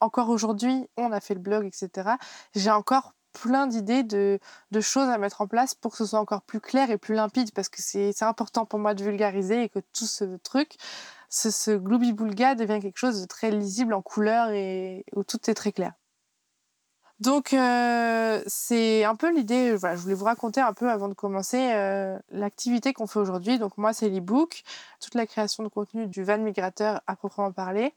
Encore 0.00 0.28
aujourd'hui, 0.28 0.88
on 0.96 1.10
a 1.12 1.20
fait 1.20 1.34
le 1.34 1.40
blog, 1.40 1.66
etc. 1.66 2.10
J'ai 2.54 2.70
encore 2.70 3.14
plein 3.32 3.66
d'idées 3.66 4.02
de, 4.02 4.38
choses 4.80 5.08
à 5.08 5.18
mettre 5.18 5.40
en 5.40 5.46
place 5.46 5.74
pour 5.74 5.92
que 5.92 5.98
ce 5.98 6.06
soit 6.06 6.18
encore 6.18 6.42
plus 6.42 6.60
clair 6.60 6.90
et 6.90 6.98
plus 6.98 7.14
limpide 7.14 7.52
parce 7.52 7.68
que 7.68 7.82
c'est 7.82 8.22
important 8.22 8.64
pour 8.64 8.78
moi 8.78 8.94
de 8.94 9.02
vulgariser 9.02 9.64
et 9.64 9.68
que 9.68 9.80
tout 9.92 10.06
ce 10.06 10.36
truc, 10.38 10.76
ce, 11.28 11.50
ce 11.50 11.72
gloubi-boulga 11.72 12.54
devient 12.54 12.80
quelque 12.80 12.98
chose 12.98 13.20
de 13.20 13.26
très 13.26 13.50
lisible 13.50 13.94
en 13.94 14.02
couleur 14.02 14.50
et 14.50 15.04
où 15.14 15.24
tout 15.24 15.50
est 15.50 15.54
très 15.54 15.72
clair. 15.72 15.92
Donc 17.20 17.52
euh, 17.52 18.40
c'est 18.46 19.02
un 19.04 19.16
peu 19.16 19.34
l'idée, 19.34 19.74
voilà, 19.74 19.96
je 19.96 20.02
voulais 20.02 20.14
vous 20.14 20.24
raconter 20.24 20.60
un 20.60 20.72
peu 20.72 20.88
avant 20.88 21.08
de 21.08 21.14
commencer 21.14 21.72
euh, 21.72 22.16
l'activité 22.30 22.92
qu'on 22.92 23.08
fait 23.08 23.18
aujourd'hui. 23.18 23.58
Donc 23.58 23.76
moi 23.76 23.92
c'est 23.92 24.08
l'e-book, 24.08 24.62
toute 25.00 25.14
la 25.14 25.26
création 25.26 25.64
de 25.64 25.68
contenu 25.68 26.06
du 26.06 26.22
van 26.22 26.38
migrateur 26.38 27.00
à 27.08 27.16
proprement 27.16 27.50
parler. 27.50 27.92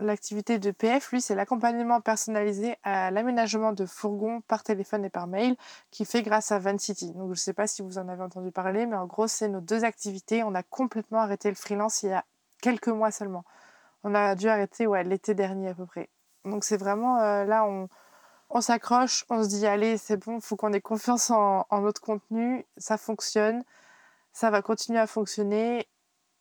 L'activité 0.00 0.58
de 0.58 0.70
PF, 0.70 1.12
lui, 1.12 1.20
c'est 1.20 1.34
l'accompagnement 1.34 2.00
personnalisé 2.00 2.76
à 2.82 3.10
l'aménagement 3.10 3.72
de 3.72 3.86
fourgons 3.86 4.40
par 4.42 4.64
téléphone 4.64 5.04
et 5.04 5.10
par 5.10 5.28
mail 5.28 5.54
qui 5.90 6.04
fait 6.04 6.22
grâce 6.22 6.50
à 6.52 6.58
Van 6.58 6.76
City. 6.76 7.12
Donc 7.12 7.26
je 7.26 7.30
ne 7.30 7.34
sais 7.36 7.52
pas 7.54 7.66
si 7.66 7.82
vous 7.82 7.98
en 7.98 8.08
avez 8.08 8.22
entendu 8.22 8.50
parler, 8.50 8.84
mais 8.84 8.96
en 8.96 9.06
gros 9.06 9.28
c'est 9.28 9.48
nos 9.48 9.60
deux 9.60 9.84
activités. 9.84 10.42
On 10.42 10.54
a 10.54 10.62
complètement 10.62 11.20
arrêté 11.20 11.48
le 11.48 11.54
freelance 11.54 12.02
il 12.02 12.10
y 12.10 12.12
a 12.12 12.24
quelques 12.60 12.88
mois 12.88 13.12
seulement. 13.12 13.44
On 14.04 14.14
a 14.14 14.34
dû 14.34 14.48
arrêter 14.48 14.86
ouais, 14.86 15.04
l'été 15.04 15.34
dernier 15.34 15.70
à 15.70 15.74
peu 15.74 15.86
près. 15.86 16.10
Donc 16.44 16.64
c'est 16.64 16.76
vraiment 16.76 17.20
euh, 17.20 17.44
là 17.44 17.64
on 17.64 17.88
on 18.52 18.60
s'accroche, 18.60 19.24
on 19.30 19.42
se 19.42 19.48
dit 19.48 19.66
allez, 19.66 19.96
c'est 19.96 20.18
bon, 20.18 20.38
faut 20.40 20.56
qu'on 20.56 20.74
ait 20.74 20.80
confiance 20.80 21.30
en, 21.30 21.66
notre 21.80 22.02
contenu, 22.02 22.66
ça 22.76 22.98
fonctionne, 22.98 23.64
ça 24.32 24.50
va 24.50 24.60
continuer 24.60 24.98
à 24.98 25.06
fonctionner. 25.06 25.88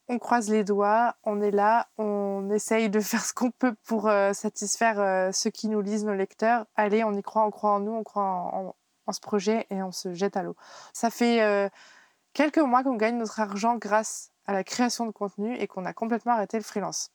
On 0.09 0.19
croise 0.19 0.49
les 0.49 0.65
doigts, 0.65 1.15
on 1.23 1.41
est 1.41 1.51
là, 1.51 1.87
on 1.97 2.49
essaye 2.51 2.89
de 2.89 2.99
faire 2.99 3.23
ce 3.23 3.33
qu'on 3.33 3.49
peut 3.49 3.73
pour 3.85 4.09
euh, 4.09 4.33
satisfaire 4.33 4.99
euh, 4.99 5.31
ceux 5.31 5.51
qui 5.51 5.69
nous 5.69 5.79
lisent, 5.79 6.03
nos 6.03 6.13
lecteurs. 6.13 6.65
Allez, 6.75 7.05
on 7.05 7.13
y 7.13 7.21
croit, 7.21 7.45
on 7.45 7.51
croit 7.51 7.71
en 7.71 7.79
nous, 7.79 7.93
on 7.93 8.03
croit 8.03 8.23
en, 8.23 8.75
ce 9.13 9.21
projet 9.21 9.67
et 9.69 9.81
on 9.83 9.91
se 9.91 10.13
jette 10.13 10.37
à 10.37 10.43
l'eau. 10.43 10.55
Ça 10.93 11.09
fait 11.09 11.41
euh, 11.41 11.69
quelques 12.33 12.59
mois 12.59 12.83
qu'on 12.83 12.95
gagne 12.95 13.17
notre 13.17 13.39
argent 13.39 13.75
grâce 13.75 14.31
à 14.45 14.53
la 14.53 14.63
création 14.63 15.05
de 15.05 15.11
contenu 15.11 15.55
et 15.55 15.67
qu'on 15.67 15.85
a 15.85 15.93
complètement 15.93 16.33
arrêté 16.33 16.57
le 16.57 16.63
freelance. 16.63 17.11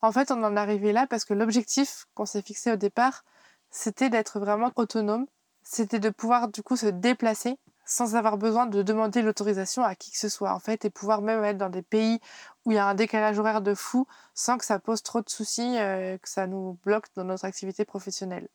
En 0.00 0.12
fait, 0.12 0.30
on 0.30 0.42
en 0.44 0.56
est 0.56 0.60
arrivé 0.60 0.92
là 0.92 1.06
parce 1.08 1.24
que 1.24 1.34
l'objectif 1.34 2.06
qu'on 2.14 2.26
s'est 2.26 2.42
fixé 2.42 2.72
au 2.72 2.76
départ, 2.76 3.24
c'était 3.70 4.10
d'être 4.10 4.40
vraiment 4.40 4.72
autonome, 4.76 5.26
c'était 5.62 5.98
de 5.98 6.10
pouvoir 6.10 6.48
du 6.48 6.62
coup 6.62 6.76
se 6.76 6.86
déplacer 6.86 7.58
sans 7.84 8.16
avoir 8.16 8.36
besoin 8.36 8.66
de 8.66 8.82
demander 8.82 9.22
l'autorisation 9.22 9.84
à 9.84 9.94
qui 9.94 10.10
que 10.10 10.18
ce 10.18 10.28
soit 10.28 10.52
en 10.52 10.58
fait 10.58 10.84
et 10.84 10.90
pouvoir 10.90 11.22
même 11.22 11.44
être 11.44 11.56
dans 11.56 11.70
des 11.70 11.82
pays 11.82 12.20
où 12.64 12.72
il 12.72 12.74
y 12.74 12.78
a 12.78 12.86
un 12.86 12.94
décalage 12.94 13.38
horaire 13.38 13.62
de 13.62 13.74
fou 13.74 14.06
sans 14.34 14.58
que 14.58 14.64
ça 14.64 14.78
pose 14.80 15.02
trop 15.02 15.20
de 15.20 15.28
soucis, 15.28 15.78
euh, 15.78 16.18
que 16.18 16.28
ça 16.28 16.46
nous 16.48 16.78
bloque 16.84 17.06
dans 17.14 17.24
notre 17.24 17.44
activité 17.44 17.84
professionnelle. 17.84 18.48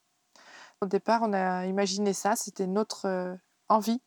Au 0.81 0.85
départ, 0.85 1.21
on 1.23 1.33
a 1.33 1.65
imaginé 1.65 2.11
ça, 2.13 2.35
c'était 2.35 2.67
notre 2.67 3.05
euh, 3.07 3.35
envie 3.69 4.01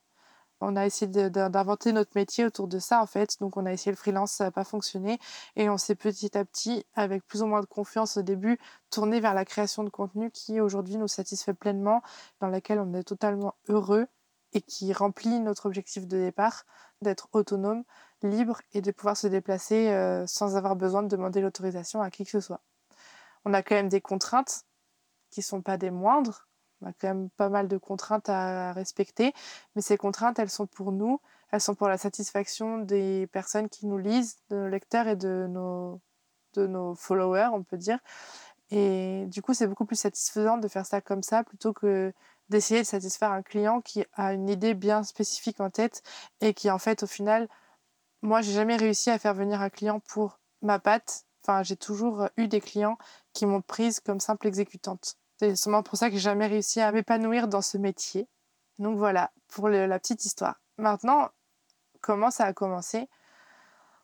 on 0.64 0.76
a 0.76 0.87
essayé 0.87 1.11
d'inventer 1.30 1.92
notre 1.92 2.12
métier 2.14 2.44
autour 2.44 2.68
de 2.68 2.78
ça 2.78 3.00
en 3.00 3.06
fait. 3.06 3.38
Donc 3.40 3.56
on 3.56 3.66
a 3.66 3.73
essayé 3.73 3.92
le 3.92 3.97
freelance, 3.97 4.33
ça 4.33 4.44
n'a 4.44 4.50
pas 4.50 4.64
fonctionné 4.64 5.18
et 5.56 5.68
on 5.68 5.76
s'est 5.76 5.94
petit 5.94 6.37
à 6.37 6.44
petit, 6.44 6.85
avec 6.94 7.26
plus 7.26 7.42
ou 7.42 7.47
moins 7.47 7.61
de 7.61 7.66
confiance 7.66 8.16
au 8.16 8.23
début, 8.23 8.59
tourné 8.90 9.21
vers 9.21 9.35
la 9.35 9.44
création 9.44 9.85
de 9.85 9.90
contenu 9.90 10.30
qui 10.30 10.61
aujourd'hui 10.61 10.97
nous 10.97 11.09
satisfait 11.09 11.54
pleinement, 11.54 12.02
dans 12.40 12.49
laquelle 12.49 12.80
on 12.80 12.94
est 12.94 13.04
totalement 13.04 13.54
heureux 13.68 14.06
et 14.52 14.62
qui 14.62 14.92
remplit 14.92 15.40
notre 15.40 15.66
objectif 15.66 16.06
de 16.06 16.16
départ 16.16 16.64
d'être 17.02 17.28
autonome, 17.33 17.85
libre 18.23 18.61
et 18.73 18.80
de 18.80 18.90
pouvoir 18.90 19.16
se 19.16 19.26
déplacer 19.26 19.90
euh, 19.90 20.26
sans 20.26 20.56
avoir 20.56 20.76
besoin 20.76 21.02
de 21.02 21.09
demander 21.09 21.40
l'autorisation 21.40 22.00
à 22.00 22.11
qui 22.11 22.25
que 22.25 22.30
ce 22.30 22.40
soit. 22.40 22.61
On 23.44 23.52
a 23.52 23.62
quand 23.62 23.75
même 23.75 23.88
des 23.88 24.00
contraintes 24.00 24.64
qui 25.30 25.42
sont 25.42 25.61
pas 25.61 25.76
des 25.76 25.90
moindres, 25.90 26.49
on 26.81 26.87
a 26.88 26.93
quand 26.93 27.09
même 27.09 27.31
pas 27.31 27.49
mal 27.49 27.69
de 27.69 27.76
contraintes 27.78 28.28
à 28.28 28.73
respecter, 28.73 29.33
mais 29.75 29.83
ces 29.83 29.97
contraintes, 29.97 30.38
elles 30.38 30.50
sont 30.50 30.66
pour 30.66 30.93
nous, 30.93 31.21
elles 31.50 31.61
sont 31.61 31.75
pour 31.75 31.88
la 31.88 31.99
satisfaction 31.99 32.78
des 32.78 33.26
personnes 33.28 33.69
qui 33.69 33.87
nous 33.87 33.99
lisent, 33.99 34.37
de 34.50 34.57
nos 34.57 34.69
lecteurs 34.69 35.09
et 35.09 35.16
de 35.16 35.47
nos, 35.49 36.00
de 36.54 36.66
nos 36.66 36.95
followers, 36.95 37.50
on 37.52 37.62
peut 37.62 37.78
dire. 37.78 37.99
Et 38.71 39.26
du 39.28 39.43
coup, 39.43 39.54
c'est 39.54 39.66
beaucoup 39.66 39.85
plus 39.85 39.97
satisfaisant 39.97 40.59
de 40.59 40.69
faire 40.69 40.87
ça 40.87 41.00
comme 41.00 41.23
ça 41.23 41.45
plutôt 41.45 41.73
que 41.73 42.12
d'essayer 42.49 42.81
de 42.81 42.87
satisfaire 42.87 43.31
un 43.31 43.43
client 43.43 43.81
qui 43.81 44.04
a 44.14 44.33
une 44.33 44.49
idée 44.49 44.75
bien 44.75 45.02
spécifique 45.02 45.61
en 45.61 45.71
tête 45.71 46.02
et 46.40 46.54
qui, 46.54 46.71
en 46.71 46.78
fait, 46.78 47.02
au 47.02 47.07
final, 47.07 47.49
moi, 48.23 48.43
j'ai 48.43 48.52
jamais 48.52 48.76
réussi 48.76 49.11
à 49.11 49.19
faire 49.19 49.35
venir 49.35 49.61
un 49.61 49.71
client 49.71 50.00
pour 50.00 50.40
ma 50.62 50.78
patte. 50.78 51.25
Enfin, 51.43 51.62
j'ai 51.62 51.76
toujours 51.76 52.28
eu 52.37 52.49
des 52.49 52.61
clients 52.61 52.99
qui 53.33 53.47
m'ont 53.47 53.62
prise 53.62 54.00
comme 54.00 54.21
simple 54.21 54.47
exécutante. 54.47 55.16
C'est 55.45 55.57
sûrement 55.57 55.83
pour 55.83 55.99
ça 55.99 56.09
que 56.09 56.15
j'ai 56.15 56.23
jamais 56.23 56.47
réussi 56.47 56.81
à 56.81 56.91
m'épanouir 56.91 57.49
dans 57.49 57.61
ce 57.61 57.77
métier. 57.77 58.27
Donc 58.79 58.97
voilà, 58.97 59.31
pour 59.49 59.69
la 59.69 59.99
petite 59.99 60.25
histoire. 60.25 60.57
Maintenant, 60.79 61.29
comment 62.01 62.31
ça 62.31 62.47
a 62.47 62.55
commencé? 62.55 63.09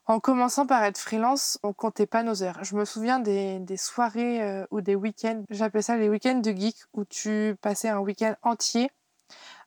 En 0.05 0.21
commençant 0.21 0.67
par 0.67 0.85
être 0.85 0.99
freelance, 0.99 1.59
on 1.63 1.73
comptait 1.73 2.07
pas 2.07 2.23
nos 2.23 2.43
heures. 2.43 2.63
Je 2.63 2.77
me 2.77 2.85
souviens 2.85 3.21
des, 3.21 3.65
soirées 3.77 4.43
euh, 4.43 4.67
ou 4.71 4.83
des 4.83 4.95
week-ends, 4.95 5.45
j'appelais 5.49 5.83
ça 5.83 5.97
les 5.97 6.11
week-ends 6.11 6.41
de 6.41 6.51
geek, 6.51 6.77
où 6.93 7.05
tu 7.07 7.57
passais 7.63 7.89
un 7.89 8.01
week-end 8.01 8.35
entier 8.43 8.91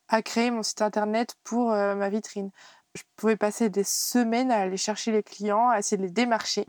à 0.10 0.22
créer 0.22 0.52
mon 0.52 0.62
site 0.62 0.84
internet 0.84 1.36
pour 1.44 1.72
euh, 1.72 1.96
ma 1.96 2.10
vitrine. 2.10 2.52
Je 2.94 3.02
pouvais 3.16 3.38
passer 3.38 3.70
des 3.70 3.84
semaines 3.84 4.52
à 4.52 4.60
aller 4.60 4.78
chercher 4.78 5.12
les 5.12 5.24
clients, 5.24 5.70
à 5.70 5.80
essayer 5.80 5.98
de 5.98 6.04
les 6.04 6.12
démarcher. 6.12 6.68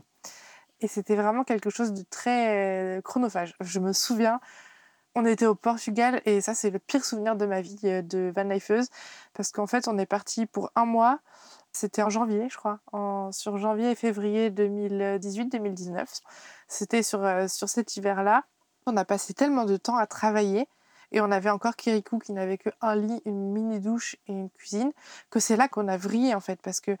Et 0.79 0.87
c'était 0.87 1.15
vraiment 1.15 1.43
quelque 1.43 1.69
chose 1.69 1.93
de 1.93 2.03
très 2.09 2.97
euh, 2.97 3.01
chronophage. 3.01 3.53
Je 3.61 3.79
me 3.79 3.93
souviens, 3.93 4.39
on 5.15 5.25
était 5.25 5.45
au 5.45 5.55
Portugal 5.55 6.21
et 6.25 6.41
ça 6.41 6.53
c'est 6.53 6.69
le 6.69 6.79
pire 6.79 7.03
souvenir 7.03 7.35
de 7.35 7.45
ma 7.45 7.61
vie 7.61 7.79
euh, 7.85 8.01
de 8.01 8.31
van 8.35 8.43
lifeuse 8.43 8.89
parce 9.33 9.51
qu'en 9.51 9.65
fait 9.65 9.87
on 9.87 9.97
est 9.97 10.05
parti 10.05 10.45
pour 10.45 10.71
un 10.75 10.85
mois. 10.85 11.19
C'était 11.71 12.03
en 12.03 12.09
janvier, 12.09 12.47
je 12.49 12.55
crois, 12.55 12.79
en, 12.93 13.33
sur 13.33 13.57
janvier 13.57 13.91
et 13.91 13.95
février 13.95 14.49
2018-2019. 14.49 16.21
C'était 16.69 17.03
sur, 17.03 17.21
euh, 17.21 17.49
sur 17.49 17.67
cet 17.67 17.97
hiver-là. 17.97 18.45
On 18.85 18.95
a 18.95 19.03
passé 19.03 19.33
tellement 19.33 19.65
de 19.65 19.75
temps 19.75 19.97
à 19.97 20.07
travailler 20.07 20.69
et 21.11 21.19
on 21.19 21.31
avait 21.31 21.49
encore 21.49 21.75
Kirikou 21.75 22.19
qui 22.19 22.31
n'avait 22.31 22.57
qu'un 22.57 22.95
lit, 22.95 23.21
une 23.25 23.51
mini 23.51 23.81
douche 23.81 24.15
et 24.27 24.31
une 24.31 24.49
cuisine 24.49 24.91
que 25.29 25.39
c'est 25.39 25.57
là 25.57 25.67
qu'on 25.67 25.87
a 25.89 25.97
vrillé 25.97 26.33
en 26.33 26.39
fait 26.39 26.61
parce 26.61 26.79
que 26.79 26.95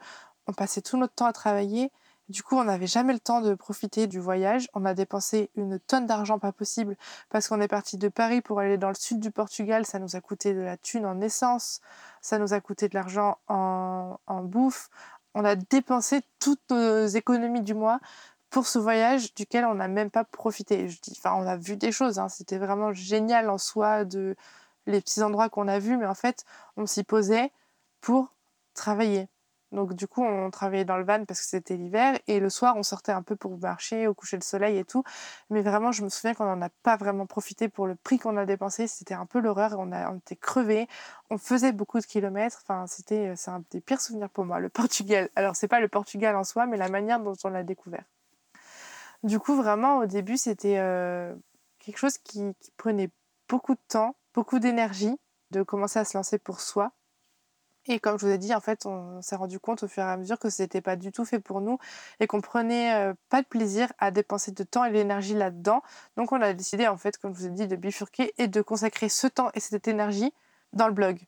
on 0.47 0.53
passait 0.53 0.81
tout 0.81 0.97
notre 0.97 1.13
temps 1.13 1.25
à 1.25 1.33
travailler 1.33 1.91
du 2.27 2.41
coup, 2.41 2.55
on 2.55 2.63
n'avait 2.63 2.87
jamais 2.87 3.13
le 3.13 3.19
temps 3.19 3.41
de 3.41 3.53
profiter 3.53 4.07
du 4.07 4.19
voyage. 4.19 4.67
On 4.73 4.83
a 4.85 4.95
dépensé 4.95 5.51
une 5.55 5.79
tonne 5.79 6.07
d'argent 6.07 6.39
pas 6.39 6.51
possible 6.51 6.97
parce 7.29 7.47
qu'on 7.47 7.61
est 7.61 7.67
parti 7.67 7.97
de 7.97 8.07
Paris 8.07 8.41
pour 8.41 8.59
aller 8.59 8.77
dans 8.77 8.87
le 8.89 8.95
sud 8.95 9.19
du 9.19 9.29
Portugal. 9.29 9.85
Ça 9.85 9.99
nous 9.99 10.15
a 10.15 10.21
coûté 10.21 10.53
de 10.55 10.61
la 10.61 10.75
thune 10.75 11.05
en 11.05 11.21
essence, 11.21 11.81
ça 12.21 12.39
nous 12.39 12.53
a 12.53 12.59
coûté 12.61 12.89
de 12.89 12.95
l'argent 12.95 13.37
en, 13.47 14.17
bouffe. 14.43 14.89
On 15.35 15.45
a 15.45 15.55
dépensé 15.55 16.21
toutes 16.39 16.71
nos 16.71 17.05
économies 17.05 17.61
du 17.61 17.75
mois 17.75 17.99
pour 18.49 18.65
ce 18.67 18.79
voyage 18.79 19.33
duquel 19.35 19.65
on 19.65 19.75
n'a 19.75 19.87
même 19.87 20.09
pas 20.09 20.23
profité. 20.23 20.87
Enfin, 21.11 21.33
on 21.35 21.45
a 21.45 21.57
vu 21.57 21.77
des 21.77 21.91
choses. 21.91 22.17
Hein. 22.19 22.29
C'était 22.29 22.57
vraiment 22.57 22.91
génial 22.93 23.49
en 23.49 23.57
soi 23.59 24.03
de 24.05 24.35
les 24.87 25.01
petits 25.01 25.21
endroits 25.21 25.49
qu'on 25.49 25.67
a 25.67 25.79
vus, 25.79 25.97
mais 25.97 26.05
en 26.05 26.15
fait, 26.15 26.45
on 26.77 26.85
s'y 26.87 27.03
posait 27.03 27.51
pour 28.01 28.33
travailler 28.73 29.27
Donc 29.71 29.93
du 29.93 30.07
coup, 30.07 30.23
on 30.23 30.51
travaillait 30.51 30.85
dans 30.85 30.97
le 30.97 31.03
van 31.03 31.25
parce 31.25 31.41
que 31.41 31.47
c'était 31.47 31.75
l'hiver 31.75 32.17
et 32.27 32.39
le 32.39 32.49
soir, 32.49 32.75
on 32.77 32.83
sortait 32.83 33.11
un 33.11 33.21
peu 33.21 33.35
pour 33.35 33.57
marcher 33.57 34.07
au 34.07 34.13
coucher 34.13 34.37
de 34.37 34.43
soleil 34.43 34.77
et 34.77 34.85
tout. 34.85 35.03
Mais 35.49 35.61
vraiment, 35.61 35.91
je 35.91 36.03
me 36.03 36.09
souviens 36.09 36.33
qu'on 36.33 36.45
n'en 36.45 36.61
a 36.61 36.69
pas 36.83 36.97
vraiment 36.97 37.25
profité 37.25 37.67
pour 37.67 37.87
le 37.87 37.95
prix 37.95 38.19
qu'on 38.19 38.37
a 38.37 38.45
dépensé. 38.45 38.87
C'était 38.87 39.13
un 39.13 39.25
peu 39.25 39.39
l'horreur. 39.39 39.75
On, 39.77 39.91
on 39.91 40.17
était 40.17 40.35
crevés. 40.35 40.87
On 41.29 41.37
faisait 41.37 41.71
beaucoup 41.71 41.99
de 41.99 42.05
kilomètres. 42.05 42.59
Enfin, 42.63 42.85
c'était 42.87 43.35
c'est 43.35 43.51
un 43.51 43.63
des 43.71 43.81
pires 43.81 44.01
souvenirs 44.01 44.29
pour 44.29 44.45
moi, 44.45 44.59
le 44.59 44.69
Portugal. 44.69 45.29
Alors 45.35 45.55
c'est 45.55 45.67
pas 45.67 45.79
le 45.79 45.87
Portugal 45.87 46.35
en 46.35 46.43
soi, 46.43 46.65
mais 46.67 46.77
la 46.77 46.89
manière 46.89 47.19
dont 47.19 47.35
on 47.43 47.49
l'a 47.49 47.63
découvert. 47.63 48.05
Du 49.23 49.39
coup, 49.39 49.55
vraiment, 49.55 49.97
au 49.97 50.05
début, 50.05 50.37
c'était 50.37 50.77
euh, 50.77 51.33
quelque 51.79 51.97
chose 51.97 52.17
qui 52.19 52.55
prenait 52.77 53.09
beaucoup 53.49 53.73
de 53.73 53.81
temps, 53.87 54.15
beaucoup 54.33 54.59
d'énergie, 54.59 55.17
de 55.51 55.63
commencer 55.63 55.99
à 55.99 56.05
se 56.05 56.17
lancer 56.17 56.37
pour 56.37 56.61
soi 56.61 56.91
et 57.87 57.99
comme 57.99 58.17
je 58.17 58.25
vous 58.25 58.31
ai 58.31 58.37
dit, 58.37 58.53
en 58.53 58.59
fait, 58.59 58.85
on 58.85 59.21
s'est 59.21 59.35
rendu 59.35 59.59
compte 59.59 59.83
au 59.83 59.87
fur 59.87 60.03
et 60.03 60.07
à 60.07 60.17
mesure 60.17 60.39
que 60.39 60.49
ce 60.49 60.63
n'était 60.63 60.81
pas 60.81 60.95
du 60.95 61.11
tout 61.11 61.25
fait 61.25 61.39
pour 61.39 61.61
nous 61.61 61.77
et 62.19 62.27
qu'on 62.27 62.41
prenait 62.41 63.13
pas 63.29 63.41
de 63.41 63.47
plaisir 63.47 63.91
à 63.99 64.11
dépenser 64.11 64.51
de 64.51 64.63
temps 64.63 64.85
et 64.85 64.91
l'énergie 64.91 65.35
là-dedans. 65.35 65.83
Donc 66.17 66.31
on 66.31 66.41
a 66.41 66.53
décidé, 66.53 66.87
en 66.87 66.97
fait, 66.97 67.17
comme 67.17 67.35
je 67.35 67.41
vous 67.41 67.47
ai 67.47 67.51
dit, 67.51 67.67
de 67.67 67.75
bifurquer 67.75 68.33
et 68.37 68.47
de 68.47 68.61
consacrer 68.61 69.09
ce 69.09 69.27
temps 69.27 69.51
et 69.53 69.59
cette 69.59 69.87
énergie 69.87 70.33
dans 70.73 70.87
le 70.87 70.93
blog. 70.93 71.19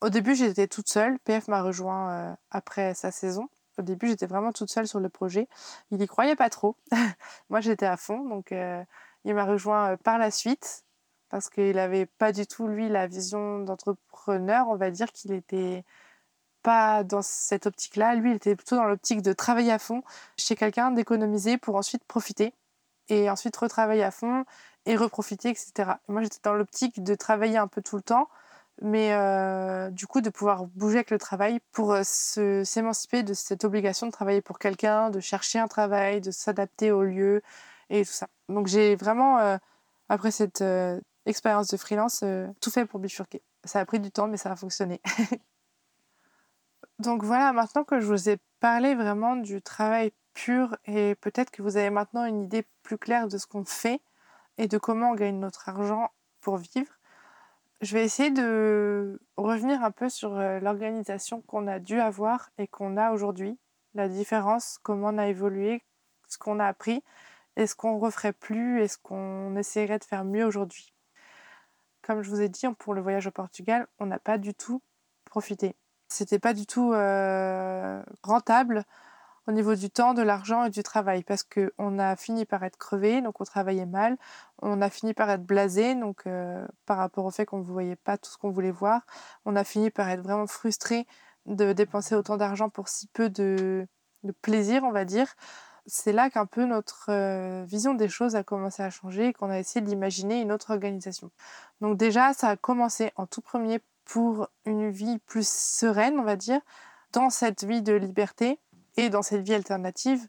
Au 0.00 0.08
début, 0.08 0.34
j'étais 0.34 0.66
toute 0.66 0.88
seule. 0.88 1.18
PF 1.20 1.48
m'a 1.48 1.62
rejoint 1.62 2.36
après 2.50 2.94
sa 2.94 3.10
saison. 3.10 3.48
Au 3.78 3.82
début, 3.82 4.08
j'étais 4.08 4.26
vraiment 4.26 4.52
toute 4.52 4.70
seule 4.70 4.86
sur 4.86 5.00
le 5.00 5.08
projet. 5.08 5.48
Il 5.90 6.02
y 6.02 6.06
croyait 6.06 6.36
pas 6.36 6.50
trop. 6.50 6.76
Moi, 7.48 7.60
j'étais 7.60 7.86
à 7.86 7.96
fond. 7.96 8.28
Donc, 8.28 8.52
il 9.24 9.34
m'a 9.34 9.44
rejoint 9.44 9.96
par 9.98 10.18
la 10.18 10.30
suite 10.30 10.84
parce 11.34 11.50
qu'il 11.50 11.74
n'avait 11.74 12.06
pas 12.06 12.30
du 12.30 12.46
tout, 12.46 12.68
lui, 12.68 12.88
la 12.88 13.08
vision 13.08 13.58
d'entrepreneur. 13.58 14.68
On 14.68 14.76
va 14.76 14.92
dire 14.92 15.10
qu'il 15.10 15.32
n'était 15.32 15.84
pas 16.62 17.02
dans 17.02 17.22
cette 17.22 17.66
optique-là. 17.66 18.14
Lui, 18.14 18.30
il 18.30 18.36
était 18.36 18.54
plutôt 18.54 18.76
dans 18.76 18.84
l'optique 18.84 19.20
de 19.20 19.32
travailler 19.32 19.72
à 19.72 19.80
fond 19.80 20.04
chez 20.36 20.54
quelqu'un, 20.54 20.92
d'économiser 20.92 21.58
pour 21.58 21.74
ensuite 21.74 22.04
profiter 22.04 22.54
et 23.08 23.28
ensuite 23.30 23.56
retravailler 23.56 24.04
à 24.04 24.12
fond 24.12 24.44
et 24.86 24.94
reprofiter, 24.94 25.48
etc. 25.50 25.94
moi, 26.06 26.22
j'étais 26.22 26.38
dans 26.44 26.54
l'optique 26.54 27.02
de 27.02 27.16
travailler 27.16 27.56
un 27.58 27.66
peu 27.66 27.82
tout 27.82 27.96
le 27.96 28.02
temps, 28.02 28.28
mais 28.80 29.12
euh, 29.12 29.90
du 29.90 30.06
coup, 30.06 30.20
de 30.20 30.30
pouvoir 30.30 30.66
bouger 30.66 30.98
avec 30.98 31.10
le 31.10 31.18
travail 31.18 31.58
pour 31.72 31.94
euh, 31.94 32.02
s'émanciper 32.04 33.24
de 33.24 33.34
cette 33.34 33.64
obligation 33.64 34.06
de 34.06 34.12
travailler 34.12 34.40
pour 34.40 34.60
quelqu'un, 34.60 35.10
de 35.10 35.18
chercher 35.18 35.58
un 35.58 35.66
travail, 35.66 36.20
de 36.20 36.30
s'adapter 36.30 36.92
au 36.92 37.02
lieu 37.02 37.42
et 37.90 38.04
tout 38.04 38.12
ça. 38.12 38.28
Donc, 38.48 38.68
j'ai 38.68 38.94
vraiment, 38.94 39.40
euh, 39.40 39.56
après 40.08 40.30
cette 40.30 40.62
expérience 41.26 41.68
de 41.68 41.76
freelance, 41.76 42.22
euh, 42.22 42.46
tout 42.60 42.70
fait 42.70 42.86
pour 42.86 43.00
bifurquer. 43.00 43.42
Ça 43.64 43.80
a 43.80 43.84
pris 43.84 44.00
du 44.00 44.10
temps, 44.10 44.28
mais 44.28 44.36
ça 44.36 44.52
a 44.52 44.56
fonctionné. 44.56 45.00
Donc 46.98 47.22
voilà, 47.24 47.52
maintenant 47.52 47.84
que 47.84 48.00
je 48.00 48.06
vous 48.06 48.28
ai 48.28 48.38
parlé 48.60 48.94
vraiment 48.94 49.36
du 49.36 49.62
travail 49.62 50.12
pur 50.32 50.76
et 50.84 51.14
peut-être 51.16 51.50
que 51.50 51.62
vous 51.62 51.76
avez 51.76 51.90
maintenant 51.90 52.24
une 52.24 52.44
idée 52.44 52.66
plus 52.82 52.98
claire 52.98 53.28
de 53.28 53.38
ce 53.38 53.46
qu'on 53.46 53.64
fait 53.64 54.00
et 54.58 54.68
de 54.68 54.78
comment 54.78 55.10
on 55.10 55.14
gagne 55.14 55.38
notre 55.38 55.68
argent 55.68 56.10
pour 56.40 56.56
vivre, 56.56 56.92
je 57.80 57.94
vais 57.94 58.04
essayer 58.04 58.30
de 58.30 59.20
revenir 59.36 59.82
un 59.82 59.90
peu 59.90 60.08
sur 60.08 60.36
euh, 60.36 60.60
l'organisation 60.60 61.42
qu'on 61.42 61.66
a 61.66 61.78
dû 61.78 62.00
avoir 62.00 62.50
et 62.58 62.66
qu'on 62.66 62.96
a 62.96 63.12
aujourd'hui, 63.12 63.58
la 63.94 64.08
différence, 64.08 64.78
comment 64.82 65.08
on 65.08 65.18
a 65.18 65.26
évolué, 65.26 65.82
ce 66.28 66.38
qu'on 66.38 66.60
a 66.60 66.66
appris, 66.66 67.02
et 67.56 67.66
ce 67.66 67.74
qu'on 67.74 67.98
referait 67.98 68.32
plus, 68.32 68.80
et 68.80 68.88
ce 68.88 68.98
qu'on 68.98 69.54
essaierait 69.56 69.98
de 69.98 70.04
faire 70.04 70.24
mieux 70.24 70.44
aujourd'hui. 70.44 70.93
Comme 72.06 72.22
je 72.22 72.28
vous 72.28 72.42
ai 72.42 72.50
dit, 72.50 72.66
pour 72.78 72.92
le 72.92 73.00
voyage 73.00 73.26
au 73.26 73.30
Portugal, 73.30 73.86
on 73.98 74.06
n'a 74.06 74.18
pas 74.18 74.36
du 74.36 74.54
tout 74.54 74.82
profité. 75.24 75.74
C'était 76.08 76.38
pas 76.38 76.52
du 76.52 76.66
tout 76.66 76.92
euh, 76.92 78.02
rentable 78.22 78.84
au 79.46 79.52
niveau 79.52 79.74
du 79.74 79.90
temps, 79.90 80.12
de 80.12 80.22
l'argent 80.22 80.64
et 80.64 80.70
du 80.70 80.82
travail 80.82 81.22
parce 81.22 81.42
qu'on 81.42 81.98
a 81.98 82.16
fini 82.16 82.44
par 82.44 82.62
être 82.62 82.76
crevé, 82.76 83.22
donc 83.22 83.40
on 83.40 83.44
travaillait 83.44 83.86
mal. 83.86 84.16
On 84.60 84.82
a 84.82 84.90
fini 84.90 85.14
par 85.14 85.30
être 85.30 85.44
blasé, 85.44 85.94
donc 85.94 86.26
euh, 86.26 86.66
par 86.86 86.98
rapport 86.98 87.24
au 87.24 87.30
fait 87.30 87.46
qu'on 87.46 87.58
ne 87.58 87.64
voyait 87.64 87.96
pas 87.96 88.18
tout 88.18 88.30
ce 88.30 88.38
qu'on 88.38 88.50
voulait 88.50 88.70
voir. 88.70 89.02
On 89.46 89.56
a 89.56 89.64
fini 89.64 89.90
par 89.90 90.08
être 90.10 90.22
vraiment 90.22 90.46
frustré 90.46 91.06
de 91.46 91.72
dépenser 91.72 92.14
autant 92.14 92.36
d'argent 92.36 92.68
pour 92.68 92.88
si 92.88 93.06
peu 93.08 93.30
de 93.30 93.86
plaisir, 94.42 94.84
on 94.84 94.92
va 94.92 95.04
dire 95.04 95.34
c'est 95.86 96.12
là 96.12 96.30
qu'un 96.30 96.46
peu 96.46 96.64
notre 96.64 97.06
euh, 97.10 97.64
vision 97.66 97.94
des 97.94 98.08
choses 98.08 98.36
a 98.36 98.42
commencé 98.42 98.82
à 98.82 98.90
changer 98.90 99.28
et 99.28 99.32
qu'on 99.32 99.50
a 99.50 99.58
essayé 99.58 99.84
d'imaginer 99.84 100.40
une 100.40 100.52
autre 100.52 100.72
organisation. 100.72 101.30
Donc 101.80 101.96
déjà, 101.96 102.32
ça 102.32 102.48
a 102.48 102.56
commencé 102.56 103.12
en 103.16 103.26
tout 103.26 103.40
premier 103.40 103.80
pour 104.04 104.48
une 104.64 104.90
vie 104.90 105.18
plus 105.18 105.48
sereine, 105.48 106.18
on 106.18 106.24
va 106.24 106.36
dire, 106.36 106.60
dans 107.12 107.30
cette 107.30 107.64
vie 107.64 107.82
de 107.82 107.94
liberté 107.94 108.58
et 108.96 109.10
dans 109.10 109.22
cette 109.22 109.42
vie 109.42 109.54
alternative, 109.54 110.26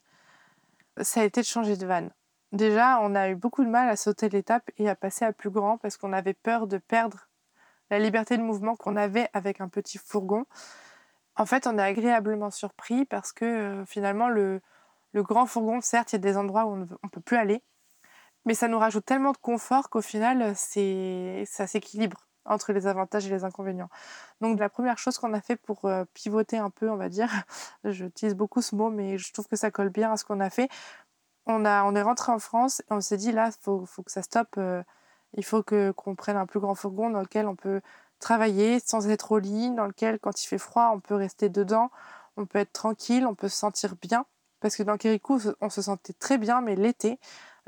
ça 1.02 1.22
a 1.22 1.24
été 1.24 1.41
de 1.41 1.46
changer 1.46 1.76
de 1.78 1.86
van. 1.86 2.08
Déjà, 2.52 3.00
on 3.02 3.15
a 3.15 3.30
eu 3.30 3.36
beaucoup 3.36 3.63
de 3.63 3.70
mal 3.70 3.89
à 3.89 3.96
sauter 3.96 4.30
l'étape 4.30 4.70
et 4.78 4.88
à 4.88 4.96
passer 4.96 5.26
à 5.26 5.34
plus 5.34 5.50
grand 5.50 5.78
parce 5.78 5.98
qu'on 5.98 6.13
avait 6.13 6.34
peur 6.34 6.68
de 6.68 6.78
perdre 6.78 7.28
la 7.89 8.00
liberté 8.00 8.38
de 8.38 8.44
mouvement 8.44 8.76
qu'on 8.76 8.96
avait 8.96 9.30
avec 9.34 9.62
un 9.62 9.68
petit 9.68 9.98
fourgon. 9.98 10.46
En 11.36 11.46
fait, 11.46 11.68
on 11.68 11.78
est 11.78 11.84
agréablement 11.84 12.50
surpris 12.50 13.06
parce 13.06 13.34
que 13.34 13.46
euh, 13.46 13.86
finalement, 13.86 14.30
le, 14.30 14.62
le 15.15 15.23
grand 15.23 15.45
fourgon, 15.45 15.80
certes, 15.82 16.12
il 16.12 16.17
y 16.17 16.17
a 16.17 16.19
des 16.19 16.38
endroits 16.38 16.65
où 16.65 16.73
on 16.73 16.78
ne 16.78 17.10
peut 17.10 17.21
plus 17.21 17.38
aller, 17.38 17.63
mais 18.45 18.54
ça 18.54 18.67
nous 18.67 18.78
rajoute 18.78 19.06
tellement 19.06 19.32
de 19.32 19.38
confort 19.38 19.89
qu'au 19.89 20.01
final, 20.01 20.54
c'est 20.58 21.45
ça 21.47 21.67
s'équilibre 21.67 22.28
entre 22.43 22.73
les 22.73 22.86
avantages 22.86 23.25
et 23.25 23.30
les 23.30 23.45
inconvénients. 23.45 23.89
Donc 24.41 24.60
la 24.60 24.69
première 24.69 24.97
chose 24.97 25.17
qu'on 25.17 25.34
a 25.34 25.41
fait 25.41 25.56
pour 25.56 25.86
euh, 25.86 26.04
pivoter 26.13 26.58
un 26.58 26.69
peu, 26.69 26.89
on 26.89 26.97
va 26.97 27.08
dire, 27.10 27.30
j'utilise 27.86 28.36
beaucoup 28.36 28.62
ce 28.62 28.75
mot, 28.75 28.89
mais 28.89 29.17
je 29.17 29.32
trouve 29.32 29.47
que 29.47 29.56
ça 29.56 29.71
colle 29.71 29.89
bien 29.89 30.12
à 30.12 30.17
ce 30.17 30.25
qu'on 30.25 30.41
a 30.41 30.49
fait. 30.49 30.69
On, 31.47 31.63
est 31.65 32.01
rentré 32.01 32.32
en 32.32 32.39
France 32.39 32.82
et 32.82 32.93
on 32.93 33.01
s'est 33.01 33.17
dit 33.17 33.32
là, 33.32 33.49
il 33.49 33.63
faut, 33.63 33.86
que 34.04 34.12
ça 34.12 34.21
stoppe. 34.21 34.58
Euh, 34.58 34.84
il 35.34 35.45
faut 35.45 35.63
qu'on 35.63 36.15
prenne 36.15 36.38
un 36.38 36.45
plus 36.45 36.60
grand 36.60 36.75
fourgon 36.75 37.10
dans 37.10 37.21
lequel 37.21 37.47
on 37.47 37.56
peut 37.56 37.82
travailler 38.19 38.80
sans 38.80 39.08
être 39.10 39.32
au 39.32 39.39
lit, 39.39 39.71
dans 39.71 39.86
lequel 39.86 40.19
quand 40.19 40.43
il 40.43 40.47
fait 40.47 40.58
froid, 40.58 40.91
on 40.93 40.99
peut 40.99 41.15
rester 41.15 41.49
dedans, 41.49 41.91
on 42.38 42.45
peut 42.45 42.60
être 42.60 42.73
tranquille, 42.73 43.25
on 43.28 43.36
peut 43.36 43.49
se 43.49 43.58
sentir 43.58 43.95
bien. 44.01 44.25
Parce 44.65 44.78
que 44.78 44.82
dans 44.82 44.97
Kirikou, 44.97 45.39
on 45.62 45.69
se 45.69 45.84
sentait 45.84 46.13
très 46.13 46.39
bien, 46.39 46.60
mais 46.60 46.75
l'été, 46.75 47.19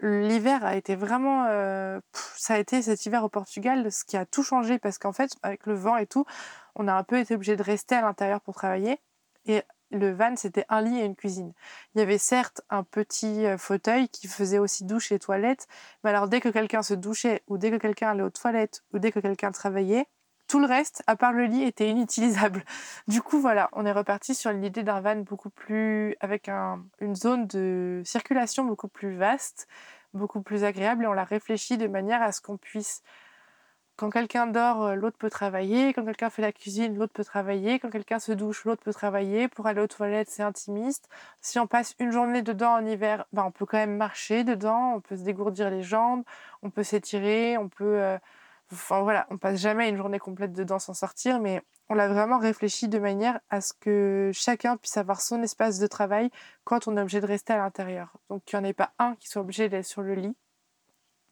l'hiver 0.02 0.66
a 0.66 0.76
été 0.76 0.96
vraiment. 0.96 1.46
Euh, 1.48 2.00
ça 2.36 2.56
a 2.56 2.58
été 2.58 2.82
cet 2.82 3.06
hiver 3.06 3.24
au 3.24 3.30
Portugal, 3.30 3.92
ce 3.92 4.04
qui 4.04 4.18
a 4.18 4.26
tout 4.26 4.42
changé 4.42 4.80
parce 4.80 4.98
qu'en 4.98 5.14
fait, 5.14 5.30
avec 5.44 5.68
le 5.68 5.76
vent 5.76 5.98
et 5.98 6.08
tout, 6.08 6.26
on 6.74 6.88
a 6.88 6.94
un 6.96 7.04
peu 7.04 7.20
été 7.20 7.36
obligé 7.36 7.56
de 7.56 7.62
rester 7.62 7.94
à 7.94 8.02
l'intérieur 8.02 8.42
pour 8.42 8.56
travailler. 8.56 9.00
Et 9.46 9.62
le 9.92 10.12
van, 10.12 10.36
c'était 10.38 10.66
un 10.70 10.82
lit 10.82 10.98
et 10.98 11.06
une 11.06 11.16
cuisine. 11.16 11.54
Il 11.94 12.00
y 12.00 12.02
avait 12.02 12.18
certes 12.18 12.64
un 12.72 12.82
petit 12.82 13.46
euh, 13.46 13.60
fauteuil 13.60 14.10
qui 14.10 14.28
faisait 14.28 14.58
aussi 14.58 14.84
douche 14.84 15.12
et 15.12 15.20
toilette, 15.20 15.68
mais 16.04 16.10
alors 16.10 16.28
dès 16.28 16.42
que 16.42 16.50
quelqu'un 16.50 16.82
se 16.82 16.96
douchait, 16.96 17.44
ou 17.46 17.60
dès 17.60 17.70
que 17.70 17.78
quelqu'un 17.78 18.10
allait 18.10 18.24
aux 18.24 18.32
toilettes, 18.32 18.84
ou 18.92 18.98
dès 18.98 19.12
que 19.12 19.20
quelqu'un 19.20 19.52
travaillait, 19.52 20.08
tout 20.48 20.60
le 20.60 20.66
reste, 20.66 21.04
à 21.08 21.16
part 21.16 21.34
le 21.34 21.46
lit, 21.46 21.64
était 21.64 21.90
inutilisable. 21.90 22.64
Du 23.08 23.22
coup, 23.22 23.40
voilà, 23.40 23.70
on 23.74 23.86
est 23.86 23.92
reparti 23.92 24.36
sur 24.36 24.52
l'idée 24.52 24.84
d'un 24.84 25.02
van 25.02 25.18
beaucoup 25.18 25.50
plus. 25.50 26.16
avec 26.20 26.50
une 26.50 27.16
zone 27.16 27.48
de 27.48 28.02
circulation 28.06 28.66
beaucoup 28.66 28.88
plus 28.88 29.16
vaste, 29.16 29.68
beaucoup 30.14 30.42
plus 30.42 30.64
agréable, 30.64 31.04
et 31.04 31.08
on 31.08 31.14
l'a 31.14 31.24
réfléchi 31.24 31.78
de 31.78 31.88
manière 31.88 32.22
à 32.22 32.32
ce 32.32 32.42
qu'on 32.42 32.58
puisse. 32.58 33.04
Quand 33.98 34.12
quelqu'un 34.12 34.46
dort, 34.46 34.84
euh, 34.84 34.96
l'autre 34.96 35.18
peut 35.18 35.30
travailler. 35.32 35.92
Quand 35.92 36.06
quelqu'un 36.06 36.30
fait 36.30 36.44
la 36.44 36.52
cuisine, 36.52 36.96
l'autre 36.96 37.14
peut 37.14 37.24
travailler. 37.24 37.80
Quand 37.80 37.90
quelqu'un 37.90 38.20
se 38.20 38.32
douche, 38.32 38.64
l'autre 38.64 38.84
peut 38.84 38.94
travailler. 38.94 39.48
Pour 39.48 39.66
aller 39.66 39.82
aux 39.82 39.88
toilettes, 39.88 40.30
c'est 40.30 40.44
intimiste. 40.44 41.10
Si 41.42 41.58
on 41.58 41.66
passe 41.66 41.96
une 42.00 42.12
journée 42.12 42.44
dedans 42.44 42.74
en 42.74 42.86
hiver, 42.86 43.26
ben, 43.34 43.44
on 43.46 43.52
peut 43.52 43.66
quand 43.66 43.78
même 43.78 43.98
marcher 43.98 44.44
dedans. 44.44 44.94
On 44.96 45.02
peut 45.02 45.18
se 45.18 45.24
dégourdir 45.24 45.72
les 45.72 45.82
jambes. 45.82 46.24
On 46.62 46.70
peut 46.70 46.84
s'étirer. 46.84 47.58
On 47.58 47.70
peut. 47.70 48.00
Euh, 48.00 48.18
Enfin 48.72 49.02
voilà, 49.02 49.28
on 49.30 49.38
passe 49.38 49.60
jamais 49.60 49.88
une 49.90 49.96
journée 49.96 50.20
complète 50.20 50.52
dedans 50.52 50.80
sans 50.80 50.94
sortir, 50.94 51.40
mais 51.40 51.62
on 51.90 51.94
l'a 51.96 52.10
vraiment 52.10 52.38
réfléchi 52.38 52.90
de 52.90 53.00
manière 53.00 53.40
à 53.50 53.62
ce 53.62 53.74
que 53.74 54.32
chacun 54.34 54.76
puisse 54.76 54.98
avoir 54.98 55.22
son 55.22 55.42
espace 55.42 55.80
de 55.80 55.88
travail 55.88 56.30
quand 56.66 56.88
on 56.88 56.98
est 56.98 57.02
obligé 57.02 57.22
de 57.22 57.26
rester 57.26 57.54
à 57.54 57.58
l'intérieur. 57.58 58.18
Donc 58.30 58.44
qu'il 58.44 58.60
n'y 58.60 58.66
en 58.66 58.70
ait 58.70 58.74
pas 58.74 58.92
un 59.00 59.16
qui 59.16 59.30
soit 59.30 59.42
obligé 59.42 59.70
d'être 59.70 59.86
sur 59.86 60.02
le 60.02 60.16
lit. 60.16 60.36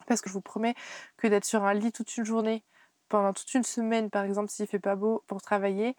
Parce 0.06 0.22
que 0.22 0.30
je 0.30 0.34
vous 0.34 0.40
promets 0.40 0.74
que 1.18 1.26
d'être 1.26 1.44
sur 1.44 1.64
un 1.64 1.74
lit 1.74 1.92
toute 1.92 2.16
une 2.16 2.24
journée, 2.24 2.64
pendant 3.08 3.34
toute 3.34 3.52
une 3.52 3.64
semaine 3.64 4.08
par 4.08 4.24
exemple 4.24 4.50
s'il 4.50 4.66
fait 4.66 4.78
pas 4.78 4.96
beau 4.96 5.22
pour 5.26 5.42
travailler, 5.42 5.94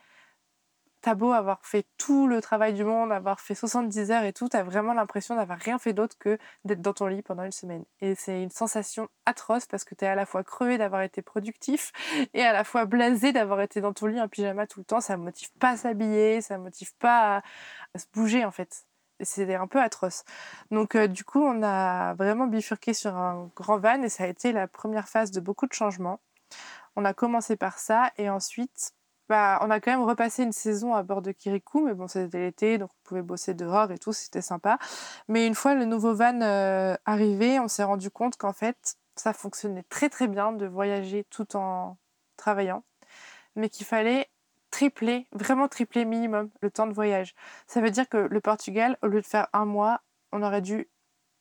t'as 1.02 1.16
beau 1.16 1.32
avoir 1.32 1.66
fait 1.66 1.86
tout 1.98 2.28
le 2.28 2.42
travail 2.42 2.74
du 2.74 2.84
monde, 2.84 3.12
avoir 3.12 3.40
fait 3.40 3.56
70 3.56 4.12
heures 4.12 4.24
et 4.24 4.34
tout, 4.34 4.50
t'as 4.50 4.64
vraiment 4.64 4.94
l'impression 4.94 5.36
d'avoir 5.36 5.58
rien 5.60 5.80
fait 5.80 5.94
d'autre 5.94 6.18
que 6.18 6.38
d'être 6.66 6.82
dans 6.82 6.94
ton 6.94 7.08
lit 7.08 7.22
pendant 7.22 7.44
une 7.44 7.52
semaine. 7.52 7.86
Et 8.02 8.16
c'est 8.16 8.42
une 8.42 8.50
sensation 8.50 9.08
atroce 9.26 9.66
parce 9.66 9.84
que 9.84 9.96
t'es 9.96 10.08
à 10.08 10.16
la 10.16 10.26
fois 10.26 10.44
crevé 10.44 10.78
d'avoir 10.78 11.02
été 11.02 11.22
productif 11.22 11.92
et 12.34 12.44
à 12.44 12.54
la 12.54 12.64
fois 12.64 12.86
blasé 12.86 13.32
d'avoir 13.32 13.62
été 13.62 13.82
dans 13.82 13.94
ton 13.94 14.08
lit 14.08 14.20
en 14.22 14.28
pyjama 14.28 14.68
tout 14.68 14.80
le 14.80 14.86
temps. 14.86 15.02
Ça 15.02 15.18
motive 15.18 15.52
pas 15.60 15.72
à 15.72 15.78
s'habiller, 15.78 16.42
ça 16.42 16.58
motive 16.58 16.96
pas 16.98 17.38
à, 17.38 18.00
se 18.00 18.06
bouger 18.14 18.46
en 18.46 18.52
fait. 18.52 18.86
C'est 19.22 19.56
un 19.56 19.68
peu 19.68 19.82
atroce. 19.82 20.26
Donc 20.72 20.96
euh, 20.96 21.08
du 21.08 21.24
coup, 21.24 21.42
on 21.42 21.64
a 21.64 22.14
vraiment 22.16 22.48
bifurqué 22.48 22.94
sur 22.94 23.16
un 23.16 23.50
grand 23.56 23.80
van 23.80 24.02
et 24.04 24.10
ça 24.10 24.26
a 24.26 24.28
été 24.28 24.52
la 24.52 24.68
première 24.68 25.08
phase 25.10 25.32
de 25.32 25.40
beaucoup 25.40 25.68
de 25.68 25.74
changements. 25.74 26.20
On 26.96 27.06
a 27.06 27.14
commencé 27.14 27.56
par 27.56 27.80
ça 27.80 28.12
et 28.18 28.30
ensuite 28.30 28.94
bah, 29.30 29.60
on 29.62 29.70
a 29.70 29.80
quand 29.80 29.92
même 29.92 30.04
repassé 30.04 30.44
une 30.44 30.52
saison 30.52 30.94
à 30.94 31.04
bord 31.04 31.22
de 31.22 31.32
Kirikou, 31.32 31.86
mais 31.86 31.94
bon, 31.94 32.08
c'était 32.08 32.40
l'été, 32.40 32.78
donc 32.78 32.90
on 32.92 33.08
pouvait 33.08 33.22
bosser 33.22 33.54
dehors 33.54 33.92
et 33.92 33.98
tout, 33.98 34.14
c'était 34.14 34.42
sympa. 34.42 34.78
Mais 35.28 35.46
une 35.48 35.56
fois 35.56 35.76
le 35.76 35.86
nouveau 35.86 36.14
van 36.14 36.42
euh, 36.42 36.96
arrivé, 37.06 37.60
on 37.60 37.68
s'est 37.68 37.84
rendu 37.84 38.10
compte 38.10 38.38
qu'en 38.38 38.54
fait, 38.54 38.96
ça 39.16 39.34
fonctionnait 39.34 39.84
très 39.90 40.10
très 40.10 40.28
bien 40.28 40.52
de 40.54 40.66
voyager 40.66 41.26
tout 41.30 41.56
en 41.56 41.98
travaillant, 42.38 42.84
mais 43.56 43.70
qu'il 43.70 43.86
fallait 43.86 44.30
tripler, 44.72 45.28
vraiment 45.32 45.68
tripler 45.68 46.06
minimum 46.06 46.50
le 46.62 46.72
temps 46.72 46.88
de 46.88 46.94
voyage. 46.94 47.36
Ça 47.68 47.82
veut 47.82 47.92
dire 47.92 48.08
que 48.08 48.18
le 48.18 48.42
Portugal, 48.42 48.98
au 49.02 49.08
lieu 49.08 49.22
de 49.22 49.26
faire 49.26 49.48
un 49.54 49.66
mois, 49.66 50.02
on 50.32 50.44
aurait 50.44 50.62
dû 50.62 50.88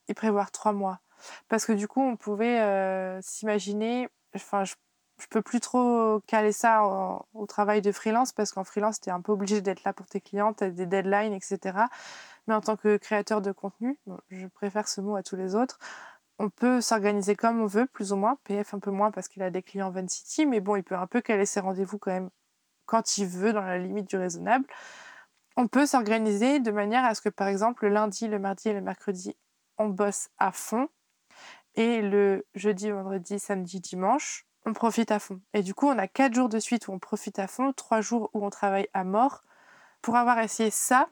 y 0.07 0.13
prévoir 0.13 0.51
trois 0.51 0.73
mois. 0.73 0.99
Parce 1.47 1.65
que 1.65 1.73
du 1.73 1.87
coup, 1.87 2.01
on 2.01 2.15
pouvait 2.15 2.59
euh, 2.61 3.19
s'imaginer, 3.21 4.09
enfin, 4.35 4.63
je 4.63 4.75
je 5.19 5.27
peux 5.27 5.41
plus 5.41 5.59
trop 5.59 6.21
caler 6.27 6.51
ça 6.51 6.83
au 7.33 7.45
travail 7.47 7.81
de 7.81 7.91
freelance 7.91 8.33
parce 8.33 8.51
qu'en 8.51 8.63
freelance, 8.63 8.99
tu 8.99 9.09
es 9.09 9.11
un 9.11 9.21
peu 9.21 9.31
obligé 9.31 9.61
d'être 9.61 9.83
là 9.83 9.93
pour 9.93 10.05
tes 10.07 10.21
clients, 10.21 10.53
tu 10.53 10.63
as 10.63 10.69
des 10.69 10.85
deadlines, 10.85 11.33
etc. 11.33 11.79
Mais 12.47 12.53
en 12.53 12.61
tant 12.61 12.77
que 12.77 12.97
créateur 12.97 13.41
de 13.41 13.51
contenu, 13.51 13.99
je 14.29 14.47
préfère 14.47 14.87
ce 14.87 15.01
mot 15.01 15.15
à 15.15 15.23
tous 15.23 15.35
les 15.35 15.55
autres, 15.55 15.79
on 16.39 16.49
peut 16.49 16.81
s'organiser 16.81 17.35
comme 17.35 17.61
on 17.61 17.65
veut, 17.65 17.87
plus 17.87 18.13
ou 18.13 18.15
moins. 18.15 18.37
PF 18.43 18.73
un 18.73 18.79
peu 18.79 18.91
moins 18.91 19.11
parce 19.11 19.27
qu'il 19.27 19.41
a 19.41 19.49
des 19.49 19.63
clients 19.63 19.89
Van 19.89 20.07
City, 20.07 20.45
mais 20.45 20.59
bon, 20.59 20.75
il 20.75 20.83
peut 20.83 20.95
un 20.95 21.07
peu 21.07 21.21
caler 21.21 21.45
ses 21.45 21.59
rendez-vous 21.59 21.97
quand 21.97 22.11
même 22.11 22.29
quand 22.85 23.17
il 23.17 23.27
veut, 23.27 23.53
dans 23.53 23.61
la 23.61 23.77
limite 23.77 24.09
du 24.09 24.17
raisonnable. 24.17 24.65
On 25.57 25.67
peut 25.67 25.85
s'organiser 25.85 26.59
de 26.59 26.71
manière 26.71 27.03
à 27.03 27.15
ce 27.15 27.21
que, 27.21 27.29
par 27.29 27.47
exemple, 27.47 27.85
le 27.85 27.93
lundi, 27.93 28.27
le 28.27 28.39
mardi 28.39 28.69
et 28.69 28.73
le 28.73 28.81
mercredi, 28.81 29.35
on 29.77 29.89
bosse 29.89 30.29
à 30.37 30.51
fond. 30.51 30.87
Et 31.75 32.01
le 32.01 32.45
jeudi, 32.55 32.89
vendredi, 32.91 33.39
samedi, 33.39 33.79
dimanche, 33.79 34.46
on 34.67 34.73
profite 34.73 35.11
à 35.11 35.19
fond. 35.19 35.39
Et 35.53 35.63
du 35.63 35.73
coup, 35.73 35.87
on 35.87 35.97
a 35.97 36.07
quatre 36.07 36.33
jours 36.33 36.49
de 36.49 36.59
suite 36.59 36.89
où 36.89 36.91
on 36.91 36.99
profite 36.99 37.39
à 37.39 37.47
fond, 37.47 37.71
trois 37.71 38.01
jours 38.01 38.29
où 38.33 38.45
on 38.45 38.49
travaille 38.49 38.89
à 38.93 39.05
mort. 39.05 39.43
Pour 40.01 40.17
avoir 40.17 40.39
essayé 40.39 40.71
ça 40.71 41.07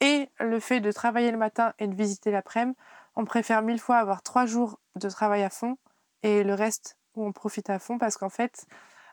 et 0.00 0.28
le 0.40 0.58
fait 0.58 0.80
de 0.80 0.90
travailler 0.90 1.30
le 1.30 1.38
matin 1.38 1.72
et 1.78 1.86
de 1.86 1.94
visiter 1.94 2.32
l'après-midi, 2.32 2.76
on 3.14 3.24
préfère 3.24 3.62
mille 3.62 3.78
fois 3.78 3.98
avoir 3.98 4.22
trois 4.22 4.44
jours 4.44 4.80
de 4.96 5.08
travail 5.08 5.44
à 5.44 5.50
fond 5.50 5.78
et 6.24 6.42
le 6.42 6.54
reste 6.54 6.96
où 7.14 7.24
on 7.24 7.32
profite 7.32 7.70
à 7.70 7.78
fond 7.78 7.96
parce 7.96 8.16
qu'en 8.16 8.28
fait, 8.28 8.66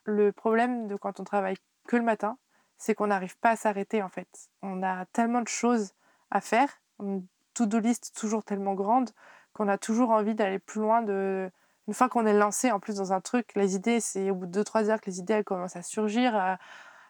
le 0.06 0.32
problème 0.32 0.88
de 0.88 0.96
quand 0.96 1.20
on 1.20 1.24
travaille 1.24 1.58
que 1.88 1.98
le 1.98 2.04
matin, 2.04 2.38
c'est 2.80 2.96
qu'on 2.96 3.08
n'arrive 3.08 3.38
pas 3.38 3.52
à 3.52 3.56
s'arrêter 3.56 4.02
en 4.02 4.10
fait. 4.10 4.50
On 4.64 4.82
a 4.82 5.06
tellement 5.06 5.42
de 5.42 5.48
choses 5.48 5.94
à 6.32 6.42
faire, 6.42 6.82
une 7.00 7.26
to-do 7.54 7.78
list 7.78 8.16
toujours 8.18 8.44
tellement 8.44 8.74
grande 8.74 9.12
qu'on 9.54 9.68
a 9.68 9.78
toujours 9.78 10.10
envie 10.10 10.34
d'aller 10.34 10.60
plus 10.60 10.82
loin 10.82 11.04
de, 11.04 11.52
une 11.88 11.94
fois 11.94 12.10
qu'on 12.10 12.26
est 12.26 12.34
lancé 12.34 12.72
en 12.72 12.80
plus 12.80 12.96
dans 12.98 13.14
un 13.14 13.22
truc, 13.22 13.52
les 13.56 13.76
idées, 13.76 14.00
c'est 14.00 14.30
au 14.32 14.36
bout 14.36 14.46
de 14.48 14.62
2-3 14.64 14.90
heures 14.90 15.02
que 15.02 15.10
les 15.10 15.20
idées 15.20 15.34
elles 15.34 15.44
commencent 15.44 15.76
à 15.78 15.84
surgir. 15.84 16.58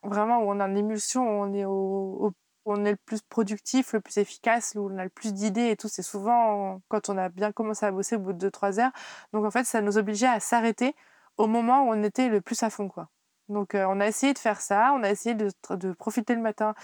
vraiment, 0.03 0.39
où 0.39 0.51
on 0.51 0.59
a 0.59 0.67
une 0.67 0.77
émulsion, 0.77 1.23
on 1.27 1.53
est, 1.53 1.65
on 1.65 2.85
est 2.85 2.91
le 2.91 2.97
plus 2.97 3.21
productif, 3.21 3.93
le 3.93 4.01
plus 4.01 4.17
efficace, 4.17 4.73
où 4.75 4.89
on 4.91 4.97
a 4.97 5.03
le 5.03 5.09
plus 5.09 5.33
d'idées 5.33 5.71
et 5.71 5.77
tout. 5.77 5.87
C'est 5.87 6.03
souvent 6.03 6.81
quand 6.89 7.09
on 7.09 7.17
a 7.17 7.29
bien 7.29 7.51
commencé 7.51 7.85
à 7.85 7.91
bosser 7.91 8.17
au 8.17 8.19
bout 8.19 8.33
de 8.33 8.49
2-3 8.49 8.79
heures. 8.79 8.91
Donc 9.33 9.45
en 9.45 9.51
fait, 9.51 9.63
ça 9.63 9.81
nous 9.81 9.97
obligeait 9.97 10.27
à 10.27 10.39
s'arrêter 10.39 10.95
au 11.37 11.47
moment 11.47 11.83
où 11.83 11.93
on 11.93 12.03
était 12.03 12.29
le 12.29 12.41
plus 12.41 12.61
à 12.63 12.69
fond. 12.69 12.89
quoi. 12.89 13.09
Donc 13.49 13.75
euh, 13.75 13.85
on 13.89 13.99
a 13.99 14.07
essayé 14.07 14.33
de 14.33 14.39
faire 14.39 14.61
ça, 14.61 14.93
on 14.95 15.03
a 15.03 15.09
essayé 15.09 15.35
de, 15.35 15.49
de 15.71 15.93
profiter 15.93 16.35
le 16.35 16.41
matin 16.41 16.75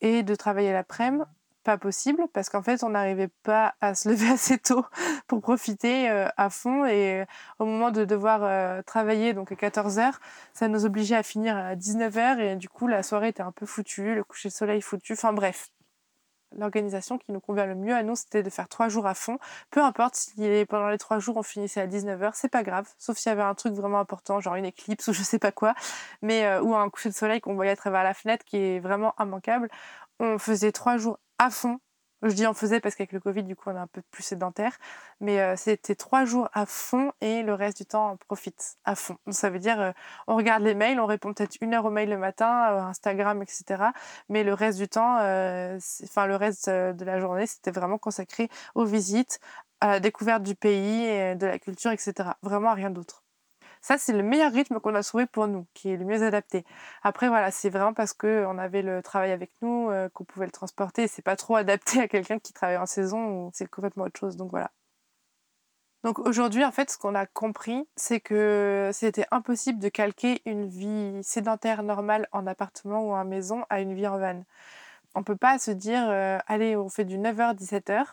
et 0.00 0.22
de 0.22 0.34
travailler 0.34 0.72
l'après-midi 0.72 1.24
pas 1.62 1.78
possible 1.78 2.24
parce 2.32 2.48
qu'en 2.48 2.62
fait 2.62 2.82
on 2.82 2.90
n'arrivait 2.90 3.30
pas 3.42 3.74
à 3.80 3.94
se 3.94 4.08
lever 4.10 4.30
assez 4.30 4.58
tôt 4.58 4.84
pour 5.26 5.40
profiter 5.40 6.10
euh, 6.10 6.28
à 6.36 6.50
fond 6.50 6.84
et 6.84 7.20
euh, 7.20 7.24
au 7.58 7.64
moment 7.64 7.90
de 7.90 8.04
devoir 8.04 8.40
euh, 8.42 8.82
travailler 8.82 9.32
donc 9.32 9.52
à 9.52 9.54
14h 9.54 10.14
ça 10.52 10.68
nous 10.68 10.84
obligeait 10.84 11.16
à 11.16 11.22
finir 11.22 11.56
à 11.56 11.74
19h 11.76 12.38
et 12.38 12.56
du 12.56 12.68
coup 12.68 12.86
la 12.86 13.02
soirée 13.02 13.28
était 13.28 13.42
un 13.42 13.52
peu 13.52 13.66
foutue 13.66 14.14
le 14.14 14.24
coucher 14.24 14.48
de 14.48 14.54
soleil 14.54 14.80
foutu 14.80 15.12
enfin 15.12 15.32
bref. 15.32 15.68
L'organisation 16.58 17.16
qui 17.16 17.30
nous 17.30 17.38
convient 17.38 17.66
le 17.66 17.76
mieux 17.76 17.94
à 17.94 18.02
nous 18.02 18.16
c'était 18.16 18.42
de 18.42 18.50
faire 18.50 18.68
trois 18.68 18.88
jours 18.88 19.06
à 19.06 19.14
fond. 19.14 19.38
Peu 19.70 19.80
importe 19.80 20.16
si 20.16 20.64
pendant 20.68 20.88
les 20.88 20.98
trois 20.98 21.20
jours 21.20 21.36
on 21.36 21.44
finissait 21.44 21.80
à 21.80 21.86
19h 21.86 22.32
c'est 22.34 22.48
pas 22.48 22.64
grave 22.64 22.88
sauf 22.98 23.16
s'il 23.16 23.30
y 23.30 23.32
avait 23.32 23.42
un 23.42 23.54
truc 23.54 23.74
vraiment 23.74 24.00
important 24.00 24.40
genre 24.40 24.56
une 24.56 24.64
éclipse 24.64 25.06
ou 25.06 25.12
je 25.12 25.22
sais 25.22 25.38
pas 25.38 25.52
quoi 25.52 25.74
mais 26.22 26.58
ou 26.58 26.74
un 26.74 26.90
coucher 26.90 27.10
de 27.10 27.14
soleil 27.14 27.40
qu'on 27.40 27.54
voyait 27.54 27.70
à 27.70 27.76
travers 27.76 28.02
la 28.02 28.14
fenêtre 28.14 28.44
qui 28.44 28.56
est 28.56 28.80
vraiment 28.80 29.14
immanquable. 29.20 29.68
On 30.18 30.38
faisait 30.38 30.72
trois 30.72 30.98
jours 30.98 31.18
à 31.40 31.50
fond. 31.50 31.80
Je 32.22 32.34
dis 32.34 32.46
on 32.46 32.52
faisait 32.52 32.80
parce 32.80 32.94
qu'avec 32.96 33.12
le 33.12 33.20
Covid, 33.20 33.44
du 33.44 33.56
coup, 33.56 33.70
on 33.70 33.74
est 33.74 33.78
un 33.78 33.86
peu 33.86 34.02
plus 34.10 34.22
sédentaire. 34.22 34.76
Mais 35.20 35.40
euh, 35.40 35.56
c'était 35.56 35.94
trois 35.94 36.26
jours 36.26 36.50
à 36.52 36.66
fond 36.66 37.12
et 37.22 37.42
le 37.42 37.54
reste 37.54 37.78
du 37.78 37.86
temps, 37.86 38.12
on 38.12 38.16
profite 38.18 38.76
à 38.84 38.94
fond. 38.94 39.16
Ça 39.30 39.48
veut 39.48 39.58
dire, 39.58 39.80
euh, 39.80 39.92
on 40.26 40.36
regarde 40.36 40.62
les 40.62 40.74
mails, 40.74 41.00
on 41.00 41.06
répond 41.06 41.32
peut-être 41.32 41.56
une 41.62 41.72
heure 41.74 41.86
aux 41.86 41.90
mails 41.90 42.10
le 42.10 42.18
matin, 42.18 42.72
euh, 42.72 42.80
Instagram, 42.82 43.42
etc. 43.42 43.84
Mais 44.28 44.44
le 44.44 44.52
reste 44.52 44.78
du 44.78 44.88
temps, 44.88 45.14
enfin, 45.14 46.26
le 46.26 46.36
reste 46.36 46.68
de 46.68 47.04
la 47.04 47.20
journée, 47.20 47.46
c'était 47.46 47.70
vraiment 47.70 47.98
consacré 47.98 48.50
aux 48.74 48.84
visites, 48.84 49.40
à 49.80 49.88
la 49.92 50.00
découverte 50.00 50.42
du 50.42 50.54
pays, 50.54 51.04
et 51.06 51.34
de 51.36 51.46
la 51.46 51.58
culture, 51.58 51.90
etc. 51.90 52.30
Vraiment 52.42 52.74
rien 52.74 52.90
d'autre. 52.90 53.22
Ça, 53.80 53.96
c'est 53.98 54.12
le 54.12 54.22
meilleur 54.22 54.52
rythme 54.52 54.78
qu'on 54.78 54.94
a 54.94 55.02
trouvé 55.02 55.26
pour 55.26 55.46
nous, 55.48 55.66
qui 55.74 55.90
est 55.90 55.96
le 55.96 56.04
mieux 56.04 56.22
adapté. 56.22 56.64
Après, 57.02 57.28
voilà, 57.28 57.50
c'est 57.50 57.70
vraiment 57.70 57.94
parce 57.94 58.12
qu'on 58.12 58.58
avait 58.58 58.82
le 58.82 59.02
travail 59.02 59.32
avec 59.32 59.50
nous, 59.62 59.90
euh, 59.90 60.08
qu'on 60.10 60.24
pouvait 60.24 60.46
le 60.46 60.52
transporter. 60.52 61.08
C'est 61.08 61.22
pas 61.22 61.36
trop 61.36 61.56
adapté 61.56 62.00
à 62.00 62.08
quelqu'un 62.08 62.38
qui 62.38 62.52
travaille 62.52 62.76
en 62.76 62.86
saison 62.86 63.46
ou 63.46 63.50
c'est 63.54 63.68
complètement 63.68 64.04
autre 64.04 64.18
chose. 64.20 64.36
Donc 64.36 64.50
voilà. 64.50 64.70
Donc 66.04 66.18
aujourd'hui, 66.18 66.64
en 66.64 66.72
fait, 66.72 66.90
ce 66.90 66.98
qu'on 66.98 67.14
a 67.14 67.26
compris, 67.26 67.86
c'est 67.96 68.20
que 68.20 68.90
c'était 68.92 69.26
impossible 69.30 69.78
de 69.78 69.88
calquer 69.88 70.40
une 70.46 70.66
vie 70.66 71.22
sédentaire 71.22 71.82
normale 71.82 72.26
en 72.32 72.46
appartement 72.46 73.02
ou 73.02 73.12
en 73.12 73.24
maison 73.24 73.64
à 73.68 73.80
une 73.80 73.94
vie 73.94 74.06
en 74.06 74.18
van. 74.18 74.42
On 75.14 75.22
peut 75.22 75.36
pas 75.36 75.58
se 75.58 75.70
dire, 75.70 76.08
euh, 76.08 76.38
allez, 76.46 76.76
on 76.76 76.88
fait 76.88 77.04
du 77.04 77.18
9h-17h 77.18 78.04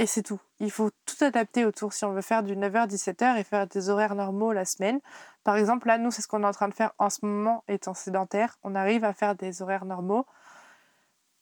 et 0.00 0.06
c'est 0.06 0.22
tout. 0.22 0.40
Il 0.60 0.70
faut 0.70 0.90
tout 1.04 1.22
adapter 1.22 1.66
autour 1.66 1.92
si 1.92 2.06
on 2.06 2.12
veut 2.12 2.22
faire 2.22 2.42
du 2.42 2.56
9h-17h 2.56 3.36
et 3.36 3.44
faire 3.44 3.66
des 3.66 3.90
horaires 3.90 4.14
normaux 4.14 4.50
la 4.52 4.64
semaine. 4.64 4.98
Par 5.44 5.56
exemple, 5.56 5.88
là, 5.88 5.98
nous, 5.98 6.10
c'est 6.10 6.22
ce 6.22 6.26
qu'on 6.26 6.42
est 6.42 6.46
en 6.46 6.52
train 6.52 6.68
de 6.68 6.74
faire 6.74 6.92
en 6.96 7.10
ce 7.10 7.18
moment, 7.26 7.64
étant 7.68 7.92
sédentaire. 7.92 8.56
On 8.62 8.74
arrive 8.74 9.04
à 9.04 9.12
faire 9.12 9.34
des 9.34 9.60
horaires 9.60 9.84
normaux 9.84 10.24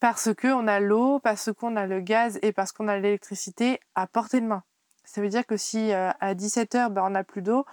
parce 0.01 0.35
qu'on 0.35 0.67
a 0.67 0.81
l'eau, 0.81 1.21
parce 1.21 1.53
qu'on 1.53 1.77
a 1.77 1.87
le 1.87 2.01
gaz 2.01 2.41
et 2.43 2.53
parce 2.53 2.73
qu'on 2.73 2.89
a 2.89 2.99
l'électricité 2.99 3.79
à 3.95 4.09
portée 4.09 4.41
de 4.41 4.47
main. 4.47 4.65
Ça 5.05 5.21
veut 5.21 5.29
dire 5.29 5.47
que 5.47 5.57
si 5.57 5.93
euh, 5.93 6.11
à 6.19 6.35
17h, 6.35 6.89
ben, 6.89 7.05
on 7.05 7.11
n'a 7.11 7.23
plus 7.23 7.43
d'eau, 7.43 7.65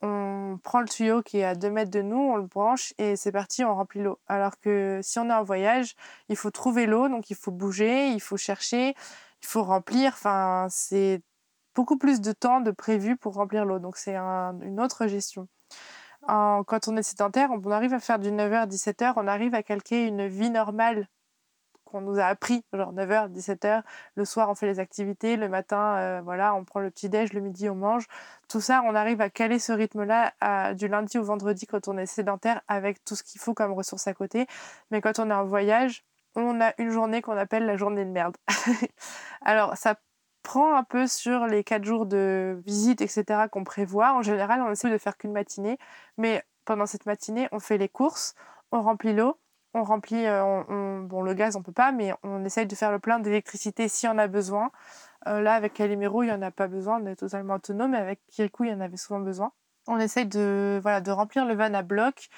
on 0.00 0.58
prend 0.64 0.80
le 0.80 0.88
tuyau 0.88 1.20
qui 1.20 1.40
est 1.40 1.44
à 1.44 1.54
2 1.54 1.70
mètres 1.70 1.90
de 1.90 2.00
nous, 2.00 2.16
on 2.16 2.36
le 2.36 2.46
branche 2.46 2.94
et 2.96 3.16
c'est 3.16 3.32
parti, 3.32 3.64
on 3.64 3.74
remplit 3.74 4.00
l'eau. 4.00 4.18
Alors 4.28 4.58
que 4.58 5.00
si 5.02 5.18
on 5.18 5.28
est 5.28 5.34
en 5.34 5.44
voyage, 5.44 5.94
il 6.30 6.36
faut 6.36 6.50
trouver 6.50 6.86
l'eau, 6.86 7.08
donc 7.08 7.28
il 7.28 7.36
faut 7.36 7.52
bouger, 7.52 8.08
il 8.08 8.20
faut 8.20 8.38
chercher, 8.38 8.94
il 9.42 9.46
faut 9.48 9.62
remplir. 9.62 10.12
Enfin, 10.14 10.66
c'est 10.70 11.22
beaucoup 11.74 11.98
plus 11.98 12.20
de 12.20 12.32
temps 12.32 12.60
de 12.60 12.70
prévu 12.70 13.16
pour 13.16 13.34
remplir 13.34 13.64
l'eau. 13.64 13.78
Donc, 13.78 13.96
c'est 13.96 14.16
une 14.16 14.80
autre 14.80 15.06
gestion. 15.06 15.48
quand 16.26 16.88
on 16.88 16.96
est 16.96 17.02
sédentaire, 17.02 17.50
on 17.50 17.70
arrive 17.70 17.94
à 17.94 18.00
faire 18.00 18.18
du 18.18 18.30
9h, 18.30 18.68
17h, 18.68 19.14
on 19.16 19.26
arrive 19.26 19.54
à 19.54 19.62
calquer 19.62 20.06
une 20.06 20.26
vie 20.28 20.50
normale 20.50 21.08
qu'on 21.92 22.00
nous 22.00 22.18
a 22.18 22.24
appris, 22.24 22.64
genre 22.72 22.92
9h, 22.92 23.30
17h. 23.32 23.82
Le 24.14 24.24
soir, 24.24 24.48
on 24.48 24.54
fait 24.54 24.66
les 24.66 24.80
activités. 24.80 25.36
Le 25.36 25.48
matin, 25.48 25.96
euh, 25.96 26.20
voilà, 26.22 26.54
on 26.54 26.64
prend 26.64 26.80
le 26.80 26.90
petit-déj. 26.90 27.32
Le 27.34 27.40
midi, 27.40 27.68
on 27.68 27.74
mange. 27.74 28.06
Tout 28.48 28.60
ça, 28.60 28.82
on 28.86 28.94
arrive 28.94 29.20
à 29.20 29.30
caler 29.30 29.58
ce 29.58 29.72
rythme-là 29.72 30.74
du 30.74 30.88
lundi 30.88 31.18
au 31.18 31.22
vendredi 31.22 31.66
quand 31.66 31.88
on 31.88 31.98
est 31.98 32.06
sédentaire 32.06 32.62
avec 32.66 33.04
tout 33.04 33.14
ce 33.14 33.22
qu'il 33.22 33.40
faut 33.40 33.54
comme 33.54 33.72
ressources 33.72 34.06
à 34.08 34.14
côté. 34.14 34.46
Mais 34.90 35.00
quand 35.00 35.18
on 35.18 35.30
est 35.30 35.34
en 35.34 35.44
voyage, 35.44 36.04
on 36.34 36.60
a 36.60 36.72
une 36.78 36.90
journée 36.90 37.22
qu'on 37.22 37.36
appelle 37.36 37.66
la 37.66 37.76
journée 37.76 38.04
de 38.04 38.10
merde. 38.10 38.36
Alors, 39.42 39.76
ça 39.76 39.96
prend 40.42 40.74
un 40.74 40.84
peu 40.84 41.06
sur 41.06 41.46
les 41.46 41.64
quatre 41.64 41.84
jours 41.84 42.06
de 42.06 42.60
visite, 42.66 43.00
etc. 43.00 43.48
qu'on 43.50 43.64
prévoit. 43.64 44.14
En 44.14 44.22
général, 44.22 44.60
on 44.62 44.70
essaie 44.70 44.90
de 44.90 44.98
faire 44.98 45.16
qu'une 45.16 45.32
matinée, 45.32 45.78
mais 46.18 46.44
pendant 46.64 46.86
cette 46.86 47.06
matinée, 47.06 47.48
on 47.52 47.60
fait 47.60 47.78
les 47.78 47.88
courses, 47.88 48.34
on 48.72 48.82
remplit 48.82 49.12
l'eau, 49.14 49.38
on 49.74 49.84
remplit, 49.84 50.26
euh, 50.26 51.02
bon, 51.04 51.22
le 51.22 51.34
gaz, 51.34 51.56
on 51.56 51.62
peut 51.62 51.72
pas, 51.72 51.92
mais 51.92 52.12
on 52.22 52.44
essaye 52.44 52.66
de 52.66 52.74
faire 52.74 52.92
le 52.92 52.98
plein 52.98 53.18
d'électricité 53.20 53.88
si 53.88 54.06
on 54.06 54.18
a 54.18 54.26
besoin. 54.26 54.70
Euh, 55.28 55.40
là, 55.40 55.54
avec 55.54 55.74
Calimero, 55.74 56.22
il 56.22 56.26
n'y 56.26 56.32
en 56.32 56.42
a 56.42 56.50
pas 56.50 56.68
besoin, 56.68 57.00
on 57.02 57.06
est 57.06 57.16
totalement 57.16 57.54
autonome, 57.54 57.92
mais 57.92 57.98
avec 57.98 58.20
Kirikou, 58.28 58.64
il 58.64 58.70
y 58.70 58.74
en 58.74 58.80
avait 58.80 58.96
souvent 58.96 59.20
besoin. 59.20 59.52
On 59.86 59.98
essaye 59.98 60.26
de, 60.26 60.78
voilà, 60.82 61.00
de 61.00 61.10
remplir 61.10 61.46
le 61.46 61.54
van 61.54 61.72
à 61.74 61.82
bloc 61.82 62.28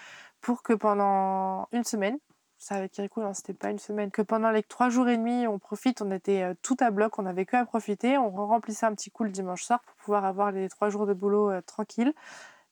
pour 0.41 0.63
que 0.63 0.73
pendant 0.75 1.69
une 1.73 1.85
semaine, 1.85 2.19
ça 2.65 2.77
avec 2.77 2.93
Kirikou, 2.93 3.21
non, 3.21 3.35
c'était 3.35 3.53
pas 3.53 3.71
une 3.71 3.79
semaine, 3.79 4.11
que 4.11 4.23
pendant 4.23 4.51
les 4.51 4.63
trois 4.63 4.89
jours 4.89 5.07
et 5.11 5.19
demi, 5.19 5.47
on 5.47 5.59
profite, 5.59 6.01
on 6.01 6.11
était 6.11 6.43
euh, 6.43 6.55
tout 6.63 6.77
à 6.81 6.91
bloc, 6.91 7.19
on 7.19 7.27
avait 7.27 7.45
que 7.45 7.57
à 7.57 7.67
profiter, 7.67 8.17
on 8.17 8.31
remplissait 8.31 8.87
un 8.87 8.95
petit 8.95 9.11
coup 9.11 9.25
le 9.25 9.31
dimanche 9.31 9.65
soir 9.65 9.81
pour 9.83 9.95
pouvoir 9.97 10.25
avoir 10.25 10.51
les 10.51 10.71
trois 10.71 10.89
jours 10.89 11.07
de 11.07 11.13
boulot 11.13 11.51
euh, 11.51 11.61
tranquille, 11.61 12.15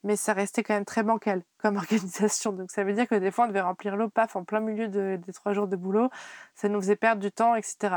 mais 0.02 0.16
ça 0.16 0.33
restait 0.33 0.62
quand 0.62 0.72
même 0.72 0.87
très 0.87 1.02
bancal 1.02 1.42
comme 1.59 1.76
organisation, 1.85 2.52
donc 2.52 2.70
ça 2.70 2.85
veut 2.85 2.94
dire 2.94 3.07
que 3.07 3.16
des 3.16 3.31
fois 3.31 3.44
on 3.44 3.48
devait 3.48 3.61
remplir 3.61 3.96
l'eau, 3.96 4.09
paf, 4.09 4.35
en 4.35 4.44
plein 4.44 4.61
milieu 4.61 4.88
des 4.88 5.33
trois 5.35 5.52
jours 5.52 5.68
de 5.68 5.76
boulot, 5.76 6.09
ça 6.55 6.70
nous 6.70 6.81
faisait 6.81 6.96
perdre 6.96 7.20
du 7.20 7.31
temps, 7.31 7.55
etc. 7.55 7.96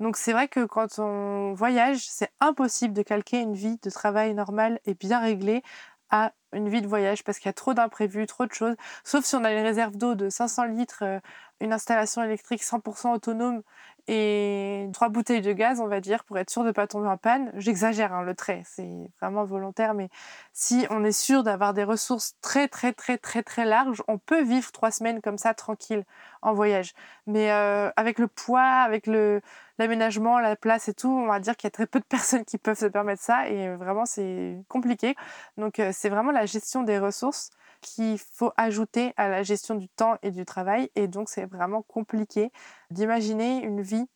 Donc 0.00 0.16
c'est 0.16 0.32
vrai 0.32 0.48
que 0.48 0.64
quand 0.64 0.98
on 0.98 1.52
voyage, 1.52 2.08
c'est 2.08 2.30
impossible 2.40 2.94
de 2.94 3.02
calquer 3.02 3.40
une 3.40 3.54
vie 3.54 3.78
de 3.82 3.90
travail 3.90 4.32
normale 4.32 4.80
et 4.86 4.94
bien 4.94 5.20
réglée 5.20 5.62
à 6.08 6.32
une 6.52 6.68
vie 6.68 6.82
de 6.82 6.86
voyage 6.86 7.24
parce 7.24 7.38
qu'il 7.38 7.46
y 7.46 7.50
a 7.50 7.54
trop 7.54 7.74
d'imprévus, 7.74 8.26
trop 8.26 8.46
de 8.46 8.52
choses. 8.52 8.74
Sauf 9.04 9.24
si 9.24 9.34
on 9.36 9.44
a 9.44 9.52
une 9.52 9.62
réserve 9.64 9.96
d'eau 9.96 10.14
de 10.14 10.28
500 10.30 10.64
litres, 10.64 11.02
euh, 11.02 11.20
une 11.60 11.72
installation 11.72 12.22
électrique 12.22 12.62
100% 12.62 13.14
autonome 13.14 13.62
et 14.10 14.88
trois 14.94 15.10
bouteilles 15.10 15.42
de 15.42 15.52
gaz, 15.52 15.80
on 15.80 15.86
va 15.86 16.00
dire, 16.00 16.24
pour 16.24 16.38
être 16.38 16.48
sûr 16.48 16.62
de 16.62 16.68
ne 16.68 16.72
pas 16.72 16.86
tomber 16.86 17.08
en 17.08 17.18
panne. 17.18 17.52
J'exagère 17.56 18.14
hein, 18.14 18.22
le 18.22 18.34
trait, 18.34 18.62
c'est 18.64 19.10
vraiment 19.20 19.44
volontaire, 19.44 19.92
mais 19.92 20.08
si 20.54 20.86
on 20.88 21.04
est 21.04 21.12
sûr 21.12 21.42
d'avoir 21.42 21.74
des 21.74 21.84
ressources 21.84 22.34
très 22.40 22.68
très 22.68 22.94
très 22.94 23.18
très 23.18 23.42
très 23.42 23.66
larges, 23.66 24.02
on 24.08 24.16
peut 24.16 24.42
vivre 24.42 24.72
trois 24.72 24.90
semaines 24.90 25.20
comme 25.20 25.36
ça 25.36 25.52
tranquille 25.52 26.04
en 26.40 26.54
voyage. 26.54 26.94
Mais 27.26 27.52
euh, 27.52 27.90
avec 27.96 28.18
le 28.18 28.28
poids, 28.28 28.62
avec 28.62 29.06
le 29.06 29.42
l'aménagement, 29.78 30.38
la 30.40 30.56
place 30.56 30.88
et 30.88 30.94
tout, 30.94 31.08
on 31.08 31.26
va 31.26 31.38
dire 31.38 31.56
qu'il 31.56 31.66
y 31.66 31.68
a 31.68 31.70
très 31.70 31.86
peu 31.86 32.00
de 32.00 32.04
personnes 32.08 32.44
qui 32.46 32.56
peuvent 32.56 32.78
se 32.78 32.86
permettre 32.86 33.22
ça 33.22 33.48
et 33.48 33.76
vraiment 33.76 34.06
c'est 34.06 34.56
compliqué. 34.68 35.16
Donc 35.58 35.78
euh, 35.80 35.90
c'est 35.92 36.08
vraiment 36.08 36.32
la 36.32 36.46
gestion 36.46 36.82
des 36.82 36.98
ressources 36.98 37.50
qu'il 37.80 38.18
faut 38.18 38.52
ajouter 38.56 39.12
à 39.16 39.28
la 39.28 39.42
gestion 39.42 39.74
du 39.74 39.88
temps 39.88 40.16
et 40.22 40.30
du 40.30 40.44
travail. 40.44 40.90
Et 40.94 41.08
donc, 41.08 41.28
c'est 41.28 41.46
vraiment 41.46 41.82
compliqué 41.82 42.50
d'imaginer 42.90 43.62
une 43.62 43.82
vie 43.82 44.06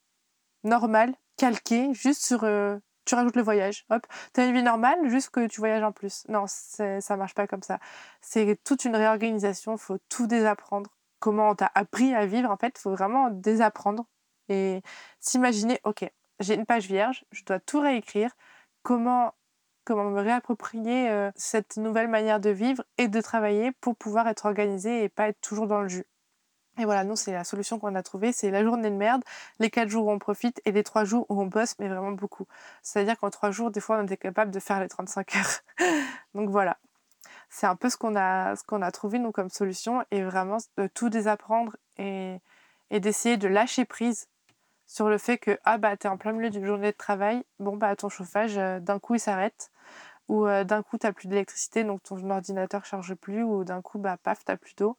normale, 0.65 1.15
calquée, 1.37 1.93
juste 1.95 2.25
sur... 2.25 2.45
Euh, 2.45 2.79
tu 3.05 3.17
rajoutes 3.17 3.35
le 3.37 3.43
voyage. 3.43 3.85
Hop, 3.91 4.07
tu 4.33 4.41
as 4.41 4.47
une 4.47 4.55
vie 4.55 4.63
normale, 4.63 5.09
juste 5.09 5.31
que 5.31 5.47
tu 5.49 5.61
voyages 5.61 5.83
en 5.83 5.91
plus. 5.93 6.25
Non, 6.29 6.45
ça 6.47 7.17
marche 7.17 7.35
pas 7.35 7.49
comme 7.49 7.63
ça. 7.63 7.81
C'est 8.21 8.63
toute 8.65 8.85
une 8.85 8.95
réorganisation, 8.95 9.77
faut 9.77 9.99
tout 10.09 10.27
désapprendre. 10.29 10.91
Comment 11.19 11.51
on 11.51 11.55
t'a 11.57 11.71
appris 11.75 12.15
à 12.15 12.27
vivre, 12.27 12.51
en 12.51 12.57
fait, 12.57 12.79
faut 12.79 12.93
vraiment 12.93 13.31
désapprendre 13.31 14.07
et 14.49 14.83
s'imaginer, 15.21 15.81
ok, 15.85 16.09
j'ai 16.41 16.55
une 16.55 16.67
page 16.67 16.87
vierge, 16.87 17.25
je 17.33 17.45
dois 17.45 17.61
tout 17.61 17.81
réécrire. 17.81 18.31
Comment 18.83 19.35
comment 19.85 20.05
me 20.05 20.21
réapproprier 20.21 21.11
euh, 21.11 21.31
cette 21.35 21.77
nouvelle 21.77 22.09
manière 22.09 22.41
de 22.41 22.51
vivre 22.51 22.83
et 22.99 23.09
de 23.09 23.21
travailler 23.21 23.73
pour 23.81 23.97
pouvoir 23.97 24.29
être 24.29 24.47
organisé 24.47 25.05
et 25.05 25.09
pas 25.09 25.29
être 25.29 25.41
toujours 25.41 25.67
dans 25.67 25.81
le 25.81 25.89
jus. 25.89 26.07
Et 26.79 26.85
voilà, 26.87 27.05
nous, 27.05 27.17
c'est 27.17 27.33
la 27.33 27.45
solution 27.45 27.79
qu'on 27.79 27.95
a 27.95 28.03
trouvée, 28.03 28.33
c'est 28.33 28.51
la 28.51 28.65
journée 28.65 28.89
de 28.91 28.97
merde, 28.97 29.23
les 29.59 29.69
quatre 29.69 29.91
jours 29.91 30.07
où 30.07 30.11
on 30.11 30.19
profite 30.19 30.63
et 30.65 30.73
les 30.73 30.83
trois 30.83 31.05
jours 31.05 31.27
où 31.29 31.41
on 31.41 31.47
bosse, 31.47 31.75
mais 31.79 31.89
vraiment 31.89 32.13
beaucoup. 32.13 32.47
C'est-à-dire 32.83 33.19
qu'en 33.19 33.29
trois 33.29 33.51
jours, 33.51 33.71
des 33.71 33.81
fois, 33.81 33.99
on 33.99 34.05
était 34.05 34.17
capable 34.17 34.51
de 34.51 34.59
faire 34.59 34.81
les 34.81 34.89
35 34.89 35.37
heures. 35.37 35.61
Donc 36.35 36.49
voilà, 36.49 36.79
c'est 37.51 37.67
un 37.67 37.77
peu 37.77 37.91
ce 37.91 37.99
qu'on 37.99 38.17
a, 38.17 38.55
a 38.55 38.91
trouvé, 38.91 39.19
nous, 39.19 39.33
comme 39.33 39.51
solution, 39.51 40.03
et 40.11 40.23
vraiment 40.23 40.57
de 40.79 40.87
tout 40.87 41.11
désapprendre 41.11 41.77
et 41.99 42.41
d'essayer 42.91 43.37
de 43.37 43.49
lâcher 43.49 43.85
prise 43.85 44.29
sur 44.93 45.09
le 45.09 45.17
fait 45.17 45.39
que 45.39 45.59
ah 45.65 45.79
bah 45.79 45.97
t'es 45.97 46.09
en 46.09 46.19
plein 46.19 46.33
milieu 46.33 46.51
d'une 46.51 46.67
journée 46.67 46.93
de 46.93 46.97
travail, 46.97 47.45
bon 47.61 47.77
bah 47.79 47.97
ton 47.97 48.11
chauffage 48.11 48.59
euh, 48.59 48.79
d'un 48.79 48.99
coup 48.99 49.15
il 49.15 49.21
s'arrête. 49.21 49.71
Ou 50.29 50.47
euh, 50.47 50.65
d'un 50.65 50.83
coup 50.83 50.99
t'as 50.99 51.13
plus 51.13 51.29
d'électricité 51.29 51.83
donc 51.85 52.03
ton 52.03 52.31
ordinateur 52.31 52.85
charge 52.85 53.15
plus 53.15 53.43
ou 53.43 53.65
d'un 53.65 53.81
coup 53.83 53.99
bah 53.99 54.19
paf 54.23 54.45
t'as 54.45 54.57
plus 54.57 54.75
d'eau. 54.77 54.99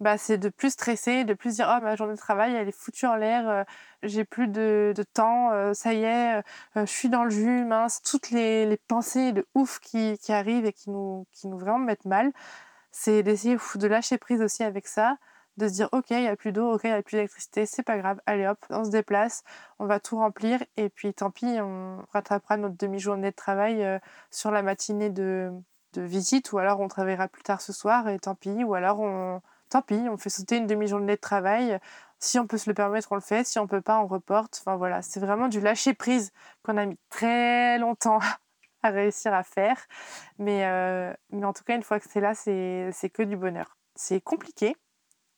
Bah, 0.00 0.18
c'est 0.18 0.36
de 0.36 0.48
plus 0.48 0.70
stresser, 0.70 1.24
de 1.24 1.32
plus 1.34 1.56
dire 1.56 1.72
oh 1.74 1.82
ma 1.82 1.96
journée 1.96 2.14
de 2.14 2.18
travail 2.18 2.54
elle 2.54 2.68
est 2.68 2.76
foutue 2.76 3.06
en 3.06 3.14
l'air, 3.16 3.48
euh, 3.48 3.64
j'ai 4.02 4.24
plus 4.24 4.48
de, 4.48 4.92
temps, 5.14 5.50
ça 5.74 5.94
y 5.94 6.04
est, 6.04 6.42
je 6.76 6.84
suis 6.86 7.08
dans 7.08 7.24
le 7.24 7.30
jus, 7.30 7.64
mince, 7.64 8.02
toutes 8.02 8.30
les, 8.30 8.66
les 8.66 8.76
pensées 8.76 9.32
de 9.32 9.46
ouf 9.54 9.78
qui, 9.80 10.18
qui, 10.18 10.32
arrivent 10.32 10.66
et 10.66 10.72
qui 10.72 10.90
nous, 10.90 11.26
qui 11.32 11.46
nous 11.48 11.58
vraiment 11.58 11.78
mettent 11.78 12.04
mal, 12.04 12.32
c'est 12.90 13.22
d'essayer 13.22 13.56
de 13.76 13.86
lâcher 13.86 14.18
prise 14.18 14.42
aussi 14.42 14.64
avec 14.64 14.88
ça, 14.88 15.16
de 15.58 15.68
se 15.68 15.74
dire 15.74 15.88
ok 15.92 16.10
il 16.10 16.22
y 16.22 16.28
a 16.28 16.36
plus 16.36 16.52
d'eau 16.52 16.72
ok 16.72 16.80
il 16.84 16.90
y 16.90 16.92
a 16.92 17.02
plus 17.02 17.16
d'électricité 17.16 17.66
c'est 17.66 17.82
pas 17.82 17.98
grave 17.98 18.20
allez 18.26 18.46
hop 18.46 18.58
on 18.70 18.84
se 18.84 18.90
déplace 18.90 19.42
on 19.78 19.86
va 19.86 20.00
tout 20.00 20.16
remplir 20.16 20.62
et 20.76 20.88
puis 20.88 21.12
tant 21.12 21.30
pis 21.30 21.60
on 21.60 21.98
rattrapera 22.12 22.56
notre 22.56 22.76
demi-journée 22.76 23.30
de 23.30 23.36
travail 23.36 23.84
euh, 23.84 23.98
sur 24.30 24.50
la 24.50 24.62
matinée 24.62 25.10
de, 25.10 25.52
de, 25.92 26.02
visite 26.02 26.52
ou 26.52 26.58
alors 26.58 26.80
on 26.80 26.88
travaillera 26.88 27.28
plus 27.28 27.42
tard 27.42 27.60
ce 27.60 27.72
soir 27.72 28.08
et 28.08 28.18
tant 28.18 28.34
pis 28.34 28.64
ou 28.64 28.74
alors 28.74 29.00
on 29.00 29.42
tant 29.68 29.82
pis 29.82 30.00
on 30.10 30.16
fait 30.16 30.30
sauter 30.30 30.56
une 30.56 30.66
demi-journée 30.66 31.16
de 31.16 31.20
travail. 31.20 31.78
Si 32.18 32.38
on 32.38 32.46
peut 32.46 32.58
se 32.58 32.70
le 32.70 32.74
permettre 32.74 33.12
on 33.12 33.16
le 33.16 33.20
fait 33.20 33.46
si 33.46 33.58
on 33.58 33.66
peut 33.66 33.80
pas 33.82 33.98
on 34.00 34.06
reporte. 34.06 34.58
Enfin 34.60 34.76
voilà 34.76 35.02
c'est 35.02 35.20
vraiment 35.20 35.48
du 35.48 35.60
lâcher 35.60 35.94
prise 35.94 36.32
qu'on 36.62 36.76
a 36.78 36.86
mis 36.86 36.98
très 37.10 37.78
longtemps 37.78 38.20
à 38.82 38.90
réussir 38.90 39.34
à 39.34 39.42
faire. 39.42 39.76
Mais, 40.38 40.64
euh, 40.66 41.12
mais 41.30 41.44
en 41.44 41.52
tout 41.52 41.64
cas 41.64 41.76
une 41.76 41.82
fois 41.82 42.00
que 42.00 42.06
c'est 42.08 42.20
là 42.20 42.34
c'est 42.34 43.10
que 43.12 43.22
du 43.22 43.36
bonheur. 43.36 43.76
C'est 43.94 44.20
compliqué 44.22 44.76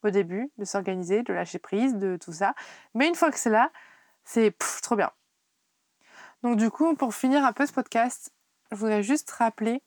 au 0.05 0.11
début, 0.11 0.51
de 0.59 0.65
s'organiser, 0.65 1.23
de 1.23 1.33
lâcher 1.33 1.59
prise, 1.59 1.95
de 1.97 2.17
tout 2.17 2.33
ça. 2.33 2.55
Mais 2.95 3.09
une 3.09 3.15
fois 3.15 3.31
que 3.31 3.39
c'est 3.39 3.51
là, 3.51 3.71
c'est 4.25 4.57
trop 4.83 4.97
bien. 4.97 5.11
Donc 6.43 6.57
du 6.57 6.71
coup, 6.71 6.95
pour 6.95 7.15
finir 7.15 7.45
un 7.45 7.53
peu 7.53 7.67
ce 7.67 7.73
podcast, 7.73 8.33
je 8.71 8.77
voudrais 8.77 9.03
juste 9.03 9.31
rappeler 9.31 9.83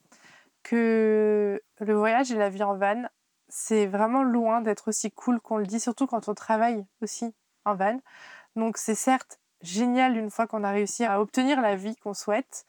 que 0.63 1.61
le 1.79 1.93
voyage 1.93 2.31
et 2.31 2.35
la 2.35 2.49
vie 2.49 2.63
en 2.63 2.75
van, 2.75 3.03
c'est 3.47 3.85
vraiment 3.85 4.23
loin 4.23 4.61
d'être 4.61 4.89
aussi 4.89 5.11
cool 5.11 5.39
qu'on 5.39 5.57
le 5.57 5.65
dit, 5.65 5.79
surtout 5.79 6.07
quand 6.07 6.27
on 6.27 6.33
travaille 6.33 6.85
aussi 7.01 7.33
en 7.65 7.75
van. 7.75 7.99
Donc 8.55 8.77
c'est 8.77 8.95
certes 8.95 9.39
génial 9.61 10.17
une 10.17 10.29
fois 10.29 10.47
qu'on 10.47 10.63
a 10.63 10.71
réussi 10.71 11.05
à 11.05 11.21
obtenir 11.21 11.61
la 11.61 11.75
vie 11.75 11.95
qu'on 11.95 12.13
souhaite, 12.13 12.65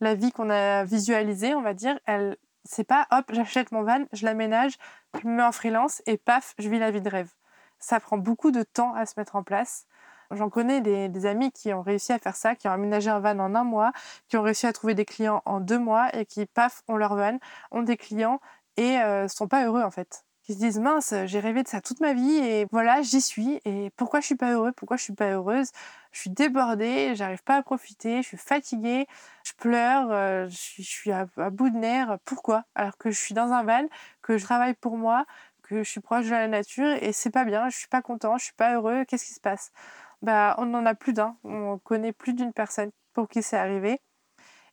la 0.00 0.14
vie 0.14 0.32
qu'on 0.32 0.50
a 0.50 0.84
visualisée, 0.84 1.54
on 1.54 1.62
va 1.62 1.74
dire, 1.74 1.98
elle, 2.06 2.36
c'est 2.64 2.84
pas 2.84 3.06
hop, 3.10 3.26
j'achète 3.32 3.72
mon 3.72 3.82
van, 3.82 4.04
je 4.12 4.24
l'aménage, 4.24 4.72
je 5.20 5.26
me 5.26 5.34
mets 5.36 5.42
en 5.42 5.52
freelance 5.52 6.02
et 6.06 6.16
paf, 6.16 6.54
je 6.58 6.68
vis 6.68 6.78
la 6.78 6.90
vie 6.90 7.00
de 7.00 7.08
rêve. 7.08 7.30
Ça 7.78 8.00
prend 8.00 8.18
beaucoup 8.18 8.50
de 8.50 8.62
temps 8.62 8.94
à 8.94 9.06
se 9.06 9.14
mettre 9.16 9.36
en 9.36 9.42
place. 9.42 9.86
J'en 10.30 10.48
connais 10.48 10.80
des, 10.80 11.26
amis 11.26 11.52
qui 11.52 11.74
ont 11.74 11.82
réussi 11.82 12.12
à 12.12 12.18
faire 12.18 12.36
ça, 12.36 12.54
qui 12.54 12.66
ont 12.68 12.72
aménagé 12.72 13.10
un 13.10 13.20
van 13.20 13.38
en 13.38 13.54
un 13.54 13.64
mois, 13.64 13.92
qui 14.28 14.36
ont 14.36 14.42
réussi 14.42 14.66
à 14.66 14.72
trouver 14.72 14.94
des 14.94 15.04
clients 15.04 15.42
en 15.44 15.60
deux 15.60 15.78
mois 15.78 16.14
et 16.16 16.24
qui, 16.24 16.46
paf, 16.46 16.82
ont 16.88 16.96
leur 16.96 17.16
van, 17.16 17.38
ont 17.70 17.82
des 17.82 17.96
clients 17.98 18.40
et 18.78 18.98
euh, 19.00 19.28
sont 19.28 19.48
pas 19.48 19.66
heureux 19.66 19.82
en 19.82 19.90
fait 19.90 20.24
qui 20.42 20.54
se 20.54 20.58
disent 20.58 20.78
mince, 20.80 21.14
j'ai 21.26 21.40
rêvé 21.40 21.62
de 21.62 21.68
ça 21.68 21.80
toute 21.80 22.00
ma 22.00 22.14
vie 22.14 22.36
et 22.38 22.66
voilà, 22.72 23.02
j'y 23.02 23.20
suis. 23.20 23.60
Et 23.64 23.90
pourquoi 23.96 24.20
je 24.20 24.26
suis 24.26 24.34
pas 24.34 24.52
heureux? 24.52 24.72
Pourquoi 24.72 24.96
je 24.96 25.04
suis 25.04 25.12
pas 25.12 25.30
heureuse? 25.30 25.70
Je 26.12 26.20
suis 26.20 26.30
débordée, 26.30 27.14
j'arrive 27.14 27.42
pas 27.42 27.56
à 27.56 27.62
profiter, 27.62 28.22
je 28.22 28.28
suis 28.28 28.36
fatiguée, 28.36 29.06
je 29.44 29.52
pleure, 29.54 30.10
euh, 30.12 30.46
je 30.48 30.82
suis, 30.82 31.10
à, 31.10 31.26
bout 31.50 31.70
de 31.70 31.76
nerfs. 31.76 32.18
Pourquoi? 32.24 32.64
Alors 32.74 32.98
que 32.98 33.10
je 33.10 33.18
suis 33.18 33.34
dans 33.34 33.50
un 33.52 33.64
van, 33.64 33.86
que 34.20 34.36
je 34.36 34.44
travaille 34.44 34.74
pour 34.74 34.98
moi, 34.98 35.24
que 35.62 35.82
je 35.82 35.90
suis 35.90 36.00
proche 36.00 36.26
de 36.26 36.32
la 36.32 36.48
nature 36.48 36.92
et 37.02 37.12
c'est 37.12 37.30
pas 37.30 37.44
bien, 37.44 37.68
je 37.70 37.76
suis 37.78 37.88
pas 37.88 38.02
content, 38.02 38.36
je 38.38 38.44
suis 38.44 38.54
pas 38.54 38.74
heureux. 38.74 39.04
Qu'est-ce 39.06 39.24
qui 39.24 39.32
se 39.34 39.40
passe? 39.40 39.72
Bah, 40.20 40.54
on 40.58 40.72
en 40.74 40.86
a 40.86 40.94
plus 40.94 41.14
d'un. 41.14 41.36
On 41.44 41.78
connaît 41.78 42.12
plus 42.12 42.34
d'une 42.34 42.52
personne 42.52 42.90
pour 43.14 43.28
qui 43.28 43.42
c'est 43.42 43.56
arrivé. 43.56 44.00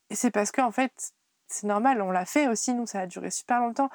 Et 0.10 0.16
c'est 0.16 0.32
parce 0.32 0.52
qu'en 0.52 0.72
fait, 0.72 1.14
c'est 1.48 1.68
normal, 1.68 2.02
on 2.02 2.12
l'a 2.12 2.26
fait 2.26 2.48
aussi, 2.48 2.74
nous, 2.74 2.86
ça 2.86 3.02
a 3.02 3.08
duré 3.08 3.32
super 3.32 3.60
longtemps 3.60 3.90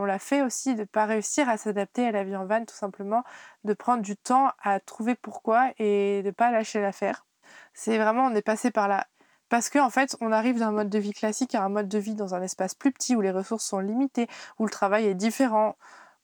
on 0.00 0.06
l'a 0.06 0.18
fait 0.18 0.40
aussi 0.40 0.74
de 0.74 0.80
ne 0.80 0.86
pas 0.86 1.04
réussir 1.04 1.46
à 1.50 1.58
s'adapter 1.58 2.06
à 2.06 2.10
la 2.10 2.24
vie 2.24 2.34
en 2.34 2.46
van, 2.46 2.64
tout 2.64 2.74
simplement, 2.74 3.22
de 3.64 3.74
prendre 3.74 4.02
du 4.02 4.16
temps 4.16 4.50
à 4.62 4.80
trouver 4.80 5.14
pourquoi 5.14 5.72
et 5.78 6.22
de 6.22 6.28
ne 6.28 6.32
pas 6.32 6.50
lâcher 6.50 6.80
l'affaire. 6.80 7.26
C'est 7.74 7.98
vraiment, 7.98 8.24
on 8.24 8.34
est 8.34 8.40
passé 8.40 8.70
par 8.70 8.88
là. 8.88 9.06
Parce 9.50 9.68
qu'en 9.68 9.84
en 9.84 9.90
fait, 9.90 10.16
on 10.22 10.32
arrive 10.32 10.58
d'un 10.58 10.70
mode 10.70 10.88
de 10.88 10.98
vie 10.98 11.12
classique 11.12 11.54
à 11.54 11.62
un 11.62 11.68
mode 11.68 11.88
de 11.88 11.98
vie 11.98 12.14
dans 12.14 12.34
un 12.34 12.40
espace 12.40 12.74
plus 12.74 12.92
petit, 12.92 13.14
où 13.14 13.20
les 13.20 13.30
ressources 13.30 13.66
sont 13.66 13.80
limitées, 13.80 14.26
où 14.58 14.64
le 14.64 14.70
travail 14.70 15.06
est 15.06 15.14
différent, 15.14 15.76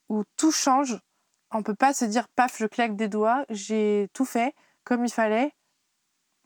où 0.08 0.24
tout 0.38 0.52
change. 0.52 0.98
On 1.50 1.58
ne 1.58 1.62
peut 1.62 1.74
pas 1.74 1.92
se 1.92 2.06
dire, 2.06 2.28
paf, 2.28 2.56
je 2.58 2.66
claque 2.66 2.96
des 2.96 3.08
doigts, 3.08 3.44
j'ai 3.50 4.08
tout 4.14 4.24
fait 4.24 4.54
comme 4.84 5.04
il 5.04 5.12
fallait. 5.12 5.52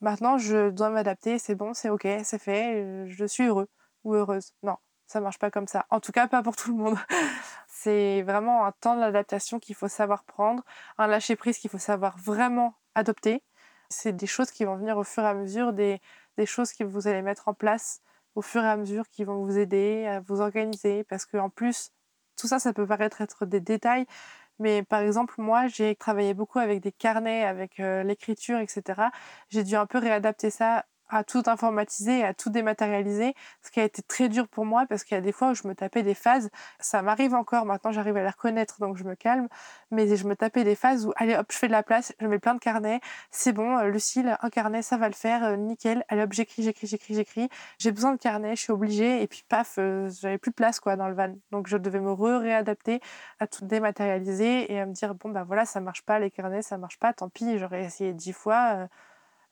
Maintenant, 0.00 0.36
je 0.36 0.70
dois 0.70 0.90
m'adapter, 0.90 1.38
c'est 1.38 1.54
bon, 1.54 1.74
c'est 1.74 1.90
ok, 1.90 2.08
c'est 2.24 2.38
fait, 2.40 3.06
je 3.06 3.24
suis 3.24 3.44
heureux 3.44 3.68
ou 4.02 4.14
heureuse. 4.14 4.52
Non, 4.64 4.76
ça 5.10 5.20
marche 5.20 5.38
pas 5.40 5.50
comme 5.50 5.66
ça. 5.66 5.86
En 5.90 5.98
tout 5.98 6.12
cas, 6.12 6.28
pas 6.28 6.40
pour 6.40 6.54
tout 6.54 6.70
le 6.70 6.76
monde. 6.76 6.96
c'est 7.66 8.22
vraiment 8.22 8.64
un 8.64 8.70
temps 8.70 8.96
d'adaptation 8.96 9.58
qu'il 9.58 9.74
faut 9.74 9.88
savoir 9.88 10.22
prendre, 10.22 10.62
un 10.98 11.08
lâcher 11.08 11.34
prise 11.34 11.58
qu'il 11.58 11.68
faut 11.68 11.78
savoir 11.78 12.16
vraiment 12.16 12.74
adopter. 12.94 13.42
C'est 13.88 14.14
des 14.14 14.28
choses 14.28 14.52
qui 14.52 14.64
vont 14.64 14.76
venir 14.76 14.96
au 14.98 15.02
fur 15.02 15.24
et 15.24 15.26
à 15.26 15.34
mesure, 15.34 15.72
des, 15.72 16.00
choses 16.46 16.72
que 16.72 16.84
vous 16.84 17.08
allez 17.08 17.22
mettre 17.22 17.48
en 17.48 17.54
place 17.54 18.02
au 18.36 18.40
fur 18.40 18.62
et 18.62 18.68
à 18.68 18.76
mesure 18.76 19.08
qui 19.08 19.24
vont 19.24 19.44
vous 19.44 19.58
aider 19.58 20.06
à 20.06 20.20
vous 20.20 20.40
organiser. 20.40 21.02
Parce 21.04 21.26
qu'en 21.26 21.50
plus, 21.50 21.90
tout 22.36 22.46
ça, 22.46 22.60
ça 22.60 22.72
peut 22.72 22.86
paraître 22.86 23.20
être 23.20 23.46
des 23.46 23.60
détails, 23.60 24.06
mais 24.60 24.84
par 24.84 25.00
exemple, 25.00 25.34
moi, 25.38 25.66
j'ai 25.66 25.96
travaillé 25.96 26.34
beaucoup 26.34 26.60
avec 26.60 26.80
des 26.80 26.92
carnets, 26.92 27.44
avec 27.44 27.80
euh, 27.80 28.04
l'écriture, 28.04 28.60
etc. 28.60 29.08
J'ai 29.48 29.64
dû 29.64 29.74
un 29.74 29.86
peu 29.86 29.98
réadapter 29.98 30.50
ça 30.50 30.84
à 31.10 31.24
tout 31.24 31.42
informatiser, 31.46 32.24
à 32.24 32.34
tout 32.34 32.50
dématérialiser, 32.50 33.34
ce 33.62 33.70
qui 33.70 33.80
a 33.80 33.84
été 33.84 34.02
très 34.02 34.28
dur 34.28 34.48
pour 34.48 34.64
moi 34.64 34.86
parce 34.88 35.04
qu'il 35.04 35.16
y 35.16 35.18
a 35.18 35.20
des 35.20 35.32
fois 35.32 35.50
où 35.50 35.54
je 35.54 35.66
me 35.66 35.74
tapais 35.74 36.02
des 36.02 36.14
phases, 36.14 36.50
ça 36.78 37.02
m'arrive 37.02 37.34
encore, 37.34 37.66
maintenant 37.66 37.92
j'arrive 37.92 38.16
à 38.16 38.22
les 38.22 38.28
reconnaître 38.28 38.78
donc 38.80 38.96
je 38.96 39.04
me 39.04 39.14
calme, 39.14 39.48
mais 39.90 40.16
je 40.16 40.26
me 40.26 40.36
tapais 40.36 40.64
des 40.64 40.76
phases 40.76 41.06
où 41.06 41.12
allez 41.16 41.34
hop, 41.34 41.46
je 41.50 41.56
fais 41.56 41.66
de 41.66 41.72
la 41.72 41.82
place, 41.82 42.12
je 42.20 42.26
mets 42.26 42.38
plein 42.38 42.54
de 42.54 42.60
carnets, 42.60 43.00
c'est 43.30 43.52
bon, 43.52 43.78
euh, 43.78 43.88
Lucille, 43.88 44.36
un 44.40 44.50
carnet, 44.50 44.82
ça 44.82 44.96
va 44.96 45.08
le 45.08 45.14
faire, 45.14 45.44
euh, 45.44 45.56
nickel, 45.56 46.04
allez 46.08 46.22
hop, 46.22 46.32
j'écris, 46.32 46.62
j'écris, 46.62 46.86
j'écris, 46.86 47.14
j'écris, 47.14 47.48
j'ai 47.78 47.92
besoin 47.92 48.12
de 48.12 48.18
carnet, 48.18 48.54
je 48.56 48.62
suis 48.62 48.72
obligée, 48.72 49.22
et 49.22 49.26
puis 49.26 49.44
paf, 49.48 49.76
euh, 49.78 50.08
j'avais 50.20 50.38
plus 50.38 50.50
de 50.50 50.56
place 50.56 50.80
quoi 50.80 50.96
dans 50.96 51.08
le 51.08 51.14
van, 51.14 51.34
donc 51.50 51.66
je 51.66 51.76
devais 51.76 52.00
me 52.00 52.12
réadapter 52.12 53.00
à 53.40 53.46
tout 53.46 53.64
dématérialiser 53.64 54.72
et 54.72 54.80
à 54.80 54.86
me 54.86 54.92
dire 54.92 55.14
bon 55.14 55.30
bah 55.30 55.44
voilà, 55.44 55.64
ça 55.64 55.80
marche 55.80 56.02
pas 56.02 56.18
les 56.18 56.30
carnets, 56.30 56.62
ça 56.62 56.78
marche 56.78 56.98
pas, 56.98 57.12
tant 57.12 57.28
pis, 57.28 57.58
j'aurais 57.58 57.84
essayé 57.84 58.12
dix 58.12 58.32
fois, 58.32 58.88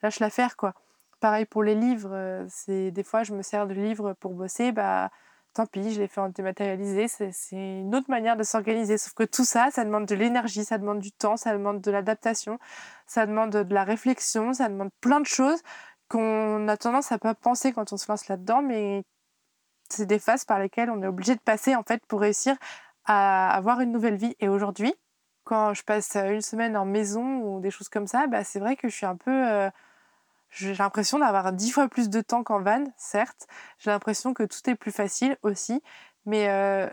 lâche 0.03 0.21
l'affaire 0.21 0.57
quoi. 0.57 0.75
Pareil 1.20 1.46
pour 1.46 1.64
les 1.64 1.74
livres, 1.74 2.46
c'est 2.48 2.92
des 2.92 3.02
fois 3.02 3.24
je 3.24 3.35
me 3.35 3.42
sers 3.42 3.66
de 3.66 3.74
livres 3.74 4.12
pour 4.20 4.35
bosser, 4.35 4.70
bah 4.70 5.11
tant 5.52 5.66
pis, 5.66 5.92
je 5.92 6.00
l'ai 6.00 6.07
fait 6.07 6.20
en 6.20 6.28
dématérialisé. 6.28 7.09
C'est 7.09 7.33
une 7.52 7.92
autre 7.96 8.09
manière 8.09 8.37
de 8.37 8.44
s'organiser. 8.44 8.98
Sauf 8.98 9.14
que 9.14 9.24
tout 9.24 9.44
ça, 9.44 9.68
ça 9.72 9.85
demande 9.85 10.07
de 10.07 10.14
l'énergie, 10.14 10.64
ça 10.64 10.78
demande 10.78 11.00
du 11.00 11.11
temps, 11.11 11.37
ça 11.37 11.52
demande 11.52 11.81
de 11.81 11.90
l'adaptation, 11.90 12.59
ça 13.07 13.26
demande 13.26 13.50
de 13.50 13.74
la 13.74 13.83
réflexion, 13.85 14.52
ça 14.52 14.68
demande 14.68 14.90
plein 15.00 15.18
de 15.20 15.26
choses 15.26 15.61
qu'on 16.09 16.68
a 16.68 16.76
tendance 16.76 17.11
à 17.12 17.18
pas 17.18 17.35
penser 17.35 17.72
quand 17.72 17.92
on 17.92 17.96
se 17.96 18.11
lance 18.11 18.28
là-dedans, 18.28 18.62
mais 18.62 19.02
c'est 19.90 20.07
des 20.07 20.18
phases 20.20 20.44
par 20.44 20.59
lesquelles 20.61 20.90
on 20.90 21.02
est 21.02 21.07
obligé 21.07 21.35
de 21.35 21.40
passer 21.40 21.74
en 21.76 21.83
fait 21.83 22.04
pour 22.07 22.20
réussir 22.20 22.57
à 23.07 23.50
avoir 23.54 23.81
une 23.81 23.92
nouvelle 23.92 24.16
vie. 24.16 24.37
Et 24.40 24.48
aujourd'hui, 24.48 24.94
quand 25.44 25.74
je 25.74 25.83
passe 25.85 26.16
une 26.16 26.42
semaine 26.42 26.76
en 26.76 26.85
maison 26.87 27.40
ou 27.42 27.61
des 27.61 27.70
choses 27.70 27.88
comme 27.88 28.07
ça, 28.07 28.26
bah, 28.28 28.44
c'est 28.44 28.61
vrai 28.61 28.76
que 28.76 28.88
je 28.88 28.94
suis 28.96 29.07
un 29.07 29.16
peu 29.16 29.68
j'ai 30.50 30.74
l'impression 30.74 31.18
d'avoir 31.18 31.52
dix 31.52 31.70
fois 31.70 31.88
plus 31.88 32.08
de 32.08 32.20
temps 32.20 32.42
qu'en 32.42 32.61
van, 32.61 32.84
certes. 32.96 33.46
J'ai 33.78 33.90
l'impression 33.90 34.34
que 34.34 34.42
tout 34.42 34.58
est 34.68 34.74
plus 34.74 34.92
facile 34.92 35.37
aussi, 35.42 35.82
mais 36.26 36.48
euh, 36.48 36.88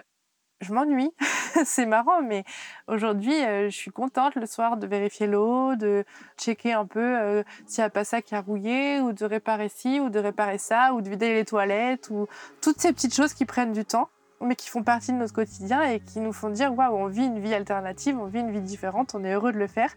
je 0.62 0.74
m'ennuie. 0.74 1.12
c'est 1.66 1.86
marrant, 1.86 2.22
mais 2.22 2.44
aujourd'hui, 2.88 3.34
euh, 3.34 3.70
je 3.70 3.76
suis 3.76 3.92
contente 3.92 4.36
le 4.36 4.46
soir 4.46 4.78
de 4.78 4.88
vérifier 4.88 5.28
l'eau, 5.28 5.76
de 5.76 6.04
checker 6.38 6.74
un 6.74 6.86
peu 6.86 7.00
euh, 7.00 7.44
s'il 7.66 7.82
n'y 7.82 7.86
a 7.86 7.90
pas 7.90 8.04
ça 8.04 8.22
qui 8.22 8.36
a 8.36 8.42
rouillé, 8.42 9.00
ou 9.00 9.14
de 9.14 9.26
réparer 9.26 9.70
ci, 9.70 10.00
ou 10.00 10.10
de 10.10 10.20
réparer 10.20 10.58
ça, 10.58 10.94
ou 10.94 11.02
de 11.02 11.10
vider 11.10 11.34
les 11.34 11.46
toilettes, 11.46 12.10
ou 12.10 12.28
toutes 12.62 12.80
ces 12.80 12.92
petites 12.92 13.16
choses 13.16 13.34
qui 13.34 13.46
prennent 13.46 13.74
du 13.74 13.86
temps, 13.86 14.10
mais 14.42 14.56
qui 14.56 14.70
font 14.70 14.84
partie 14.84 15.12
de 15.12 15.18
notre 15.18 15.34
quotidien 15.34 15.82
et 15.84 16.00
qui 16.00 16.20
nous 16.20 16.34
font 16.34 16.50
dire 16.50 16.74
waouh, 16.74 16.96
on 16.96 17.08
vit 17.08 17.26
une 17.26 17.40
vie 17.40 17.54
alternative, 17.54 18.20
on 18.20 18.26
vit 18.26 18.40
une 18.40 18.52
vie 18.52 18.62
différente, 18.62 19.16
on 19.16 19.24
est 19.24 19.34
heureux 19.34 19.54
de 19.54 19.60
le 19.60 19.68
faire, 19.68 19.94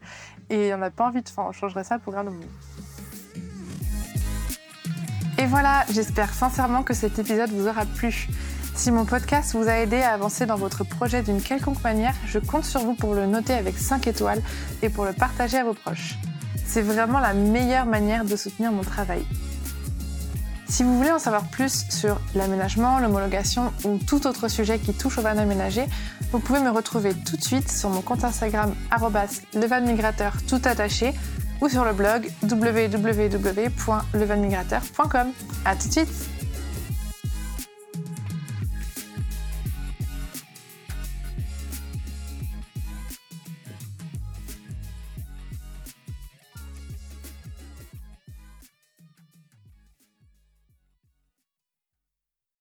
et 0.50 0.72
on 0.74 0.78
n'a 0.78 0.90
pas 0.90 1.06
envie 1.06 1.22
de. 1.22 1.28
Enfin, 1.28 1.46
on 1.48 1.52
changerait 1.52 1.84
ça 1.84 1.98
pour 1.98 2.14
rien 2.14 2.26
au 2.26 2.30
monde. 2.30 2.46
Voilà, 5.48 5.86
j'espère 5.90 6.34
sincèrement 6.34 6.82
que 6.82 6.92
cet 6.92 7.18
épisode 7.18 7.50
vous 7.50 7.68
aura 7.68 7.86
plu. 7.86 8.28
Si 8.74 8.90
mon 8.90 9.06
podcast 9.06 9.54
vous 9.54 9.66
a 9.66 9.78
aidé 9.78 9.96
à 9.96 10.12
avancer 10.12 10.44
dans 10.44 10.56
votre 10.56 10.84
projet 10.84 11.22
d'une 11.22 11.40
quelconque 11.40 11.82
manière, 11.82 12.14
je 12.26 12.38
compte 12.38 12.66
sur 12.66 12.80
vous 12.80 12.92
pour 12.92 13.14
le 13.14 13.24
noter 13.24 13.54
avec 13.54 13.78
5 13.78 14.06
étoiles 14.08 14.42
et 14.82 14.90
pour 14.90 15.06
le 15.06 15.14
partager 15.14 15.56
à 15.56 15.64
vos 15.64 15.72
proches. 15.72 16.16
C'est 16.66 16.82
vraiment 16.82 17.18
la 17.18 17.32
meilleure 17.32 17.86
manière 17.86 18.26
de 18.26 18.36
soutenir 18.36 18.72
mon 18.72 18.82
travail. 18.82 19.24
Si 20.68 20.82
vous 20.82 20.94
voulez 20.98 21.12
en 21.12 21.18
savoir 21.18 21.44
plus 21.44 21.86
sur 21.88 22.20
l'aménagement, 22.34 22.98
l'homologation 22.98 23.72
ou 23.84 23.96
tout 23.96 24.26
autre 24.26 24.48
sujet 24.48 24.78
qui 24.78 24.92
touche 24.92 25.16
au 25.16 25.22
van 25.22 25.38
aménagé, 25.38 25.86
vous 26.30 26.40
pouvez 26.40 26.60
me 26.60 26.68
retrouver 26.68 27.14
tout 27.14 27.38
de 27.38 27.42
suite 27.42 27.70
sur 27.70 27.88
mon 27.88 28.02
compte 28.02 28.22
Instagram 28.22 28.74
levanmigrateur 29.54 30.34
tout 30.46 30.60
attaché 30.66 31.14
ou 31.60 31.68
sur 31.68 31.84
le 31.84 31.92
blog 31.92 32.30
www.levanmigrateur.com. 32.42 35.32
À 35.64 35.76
tout 35.76 35.86
de 35.88 35.92
suite 35.92 36.37